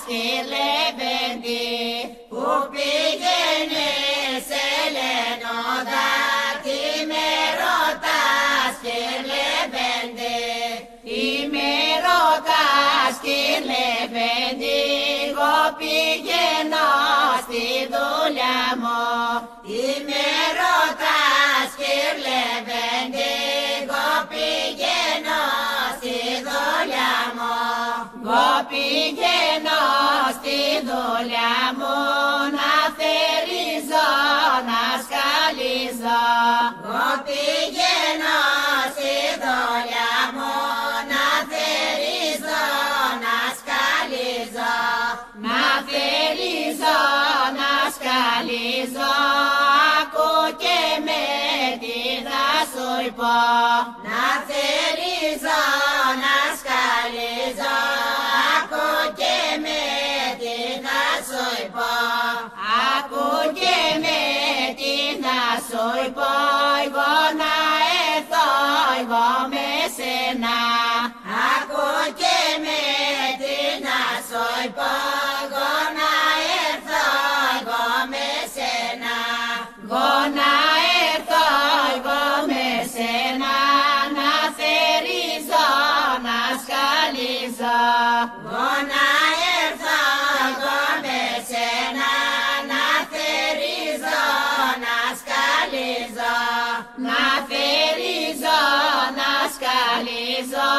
Στη 0.00 0.22
Λεβέντη 0.52 1.66
που 2.28 2.44
πήγαινε 2.72 3.90
σε 4.48 4.66
Λενόδα 4.94 6.10
τι 6.64 6.80
με 7.10 7.28
ρωτάς 7.60 8.74
και 8.84 9.00
Λεβέντη. 9.30 10.38
Τι 11.04 11.26
με 11.52 11.72
ρωτάς 12.06 13.14
και 13.24 13.40
Λεβέντη 13.70 14.80
εγώ 15.28 15.56
πηγαίνω 15.78 16.88
στη 17.44 17.66
δουλειά 17.92 18.60
μου. 18.82 19.02
Τι 19.66 19.84
με 20.08 20.26
ρωτάς 20.60 21.70
και 21.80 21.94
Λεβέντη 22.24 23.34
εγώ 23.80 24.06
πηγαίνω 24.30 25.42
στη 25.50 25.66
δουλειά 25.66 25.87
μου 27.36 27.52
εγώ 28.22 28.48
πηγαίνω 28.70 29.82
στη 30.38 30.58
δουλειά 30.88 31.56
μου 31.78 31.96
να 32.56 32.74
θερίζω, 32.98 34.08
να 34.68 34.82
σκαλίζω. 35.04 36.22
Εγώ 36.84 37.08
πηγαίνω 37.26 38.38
στη 38.94 39.14
δουλειά 39.44 40.14
μου 40.34 40.56
να 41.10 41.26
θερίζω, 41.50 42.64
να 43.24 43.36
σκαλίζω. 43.58 44.76
Να 45.44 45.62
θερίζω, 45.88 47.00
να 47.58 47.72
σκαλίζω, 47.94 49.14
ακού 50.00 50.32
και 50.62 50.80
με 51.06 51.24
τι 51.82 52.00
θα 52.26 52.48
σου 52.72 53.14
πω. 53.18 53.38
Να 54.06 54.24
θερίζω, 54.48 55.06
να 55.06 55.17
Μαλίζα 57.10 57.76
Ακού 58.56 59.14
και 59.16 59.36
με 59.64 59.82
τι 60.38 60.56
θα 60.84 61.02
σου 61.28 61.64
είπω 61.64 61.92
Ακού 62.94 63.52
και 63.58 63.76
με 64.02 64.20
να 65.24 65.40
με 69.50 69.68
σένα 69.96 70.58
Ακού 71.54 71.86
σκαλίζω 88.28 88.48
Εγώ 88.48 88.68
να 88.92 89.06
έρθω 89.60 90.00
εγώ 90.48 90.80
με 91.04 91.20
σένα 91.48 92.12
να 92.70 92.84
θερίζω 93.12 94.24
να 94.84 94.96
σκαλίζω. 95.20 96.36
Να 97.06 97.22
θερίζω 97.48 98.60
να 99.18 99.32
σκαλίζω 99.54 100.72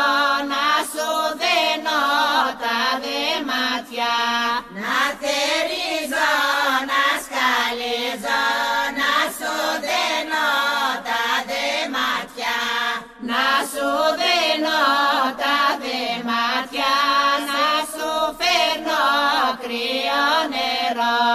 να 0.51 0.65
σου 0.91 1.09
δένω 1.41 2.01
τα 2.63 2.79
δεμάτια 3.03 4.15
να 4.83 4.97
θερίζω 5.21 6.31
να 6.91 7.03
σκαλίζω 7.25 8.41
σου 13.71 13.89
δένω 14.19 14.81
τα 15.41 15.59
δεμάτια 15.83 16.95
να 17.49 17.67
σου 17.93 18.11
φέρνω 18.39 19.05
κρύο 19.63 20.27
νερό. 20.53 21.25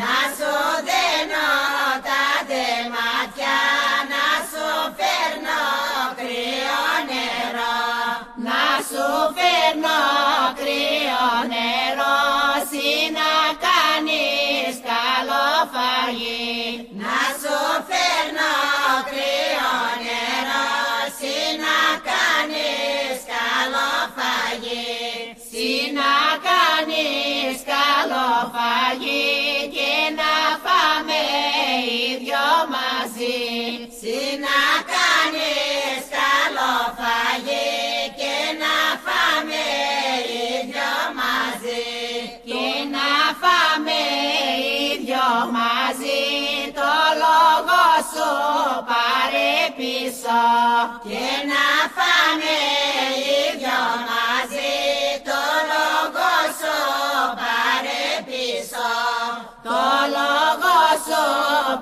Να 0.00 0.16
σου 0.36 0.54
δένω 0.88 1.48
τα 2.08 2.24
δεμάτια 2.50 3.58
να 4.12 4.26
σου 4.50 4.66
φέρνω 4.98 5.62
κρύο 6.20 6.82
νερό. 7.10 7.80
Να 8.46 8.62
σου 8.88 9.06
φέρνω 9.36 10.00
κρύο 10.60 11.26
νερό 11.52 12.18
συ 12.70 12.88
να 13.18 13.32
κάνεις 13.66 14.74
καλό 14.90 15.48
φαγί 15.72 16.88
να 17.02 17.18
σου 17.40 17.58
φέρνω 17.88 18.52
κρύο 19.10 19.72
νερό 20.02 20.07
κάνεις 26.78 27.58
καλό 27.72 28.30
φαγί 28.54 29.68
και 29.76 29.92
να 30.18 30.34
φάμε 30.64 31.22
οι 31.90 32.16
δυο 32.22 32.50
μαζί. 32.74 33.40
Συ 33.98 34.18
να 34.44 34.60
κάνεις 34.94 36.02
καλό 36.18 36.74
φαγί 36.98 37.78
και 38.20 38.36
να 38.62 38.76
φάμε 39.04 39.64
οι 40.30 40.46
δυο 40.70 40.96
μαζί. 41.20 41.86
Και 42.50 42.68
να 42.94 43.10
φάμε 43.40 44.00
οι 44.64 45.04
δυο 45.04 45.30
μαζί 45.56 46.26
το 46.78 46.92
λόγο 47.22 47.82
σου 48.10 48.30
πάρε 48.90 49.52
πίσω 49.78 50.42
και 51.08 51.26
να 51.50 51.64
φάμε 51.96 52.56
οι 53.22 53.58
δυο 53.58 53.82
μαζί 54.06 54.17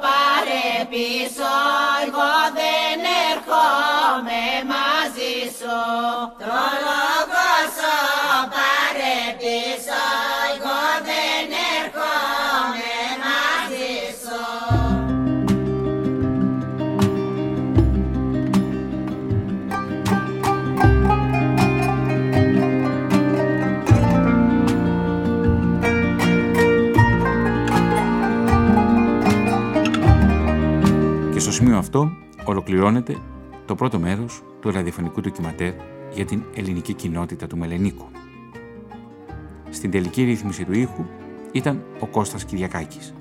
πάρε 0.05 0.67
πίσω 0.91 1.55
εγώ 2.05 2.33
δεν 2.59 2.99
έρχομαι 3.31 4.45
μαζί 4.73 5.35
σου. 5.59 5.77
Το 6.39 6.57
λόγο 6.87 7.17
σου 7.17 7.26
ολοκληρώνεται 32.57 33.17
το 33.65 33.75
πρώτο 33.75 33.99
μέρος 33.99 34.43
του 34.61 34.71
ραδιοφωνικού 34.71 35.21
ντοκιματέρ 35.21 35.73
για 36.13 36.25
την 36.25 36.43
ελληνική 36.55 36.93
κοινότητα 36.93 37.47
του 37.47 37.57
Μελενίκου. 37.57 38.07
Στην 39.71 39.91
τελική 39.91 40.23
ρύθμιση 40.23 40.65
του 40.65 40.73
ήχου 40.73 41.05
ήταν 41.53 41.83
ο 42.01 42.07
Κώστας 42.07 42.45
Κυριακάκης. 42.45 43.15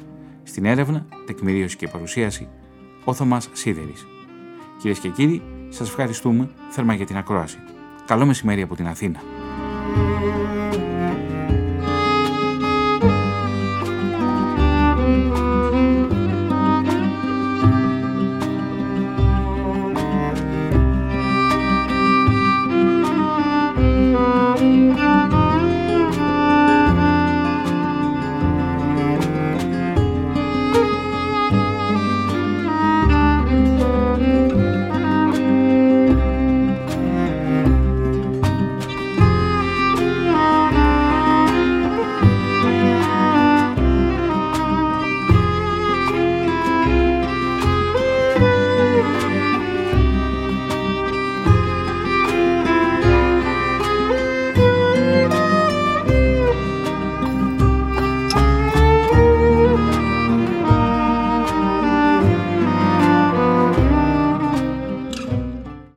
Στην 0.43 0.65
έρευνα, 0.65 1.05
τεκμηρίωση 1.25 1.77
και 1.77 1.87
παρουσίαση, 1.87 2.47
ο 3.03 3.13
Θωμάς 3.13 3.49
Σίδερης. 3.53 4.05
Κυρίες 4.79 4.99
και 4.99 5.09
κύριοι, 5.09 5.41
σας 5.69 5.87
ευχαριστούμε 5.87 6.49
θερμά 6.69 6.93
για 6.93 7.05
την 7.05 7.17
ακρόαση. 7.17 7.57
Καλό 8.05 8.25
μεσημέρι 8.25 8.61
από 8.61 8.75
την 8.75 8.87
Αθήνα. 8.87 9.19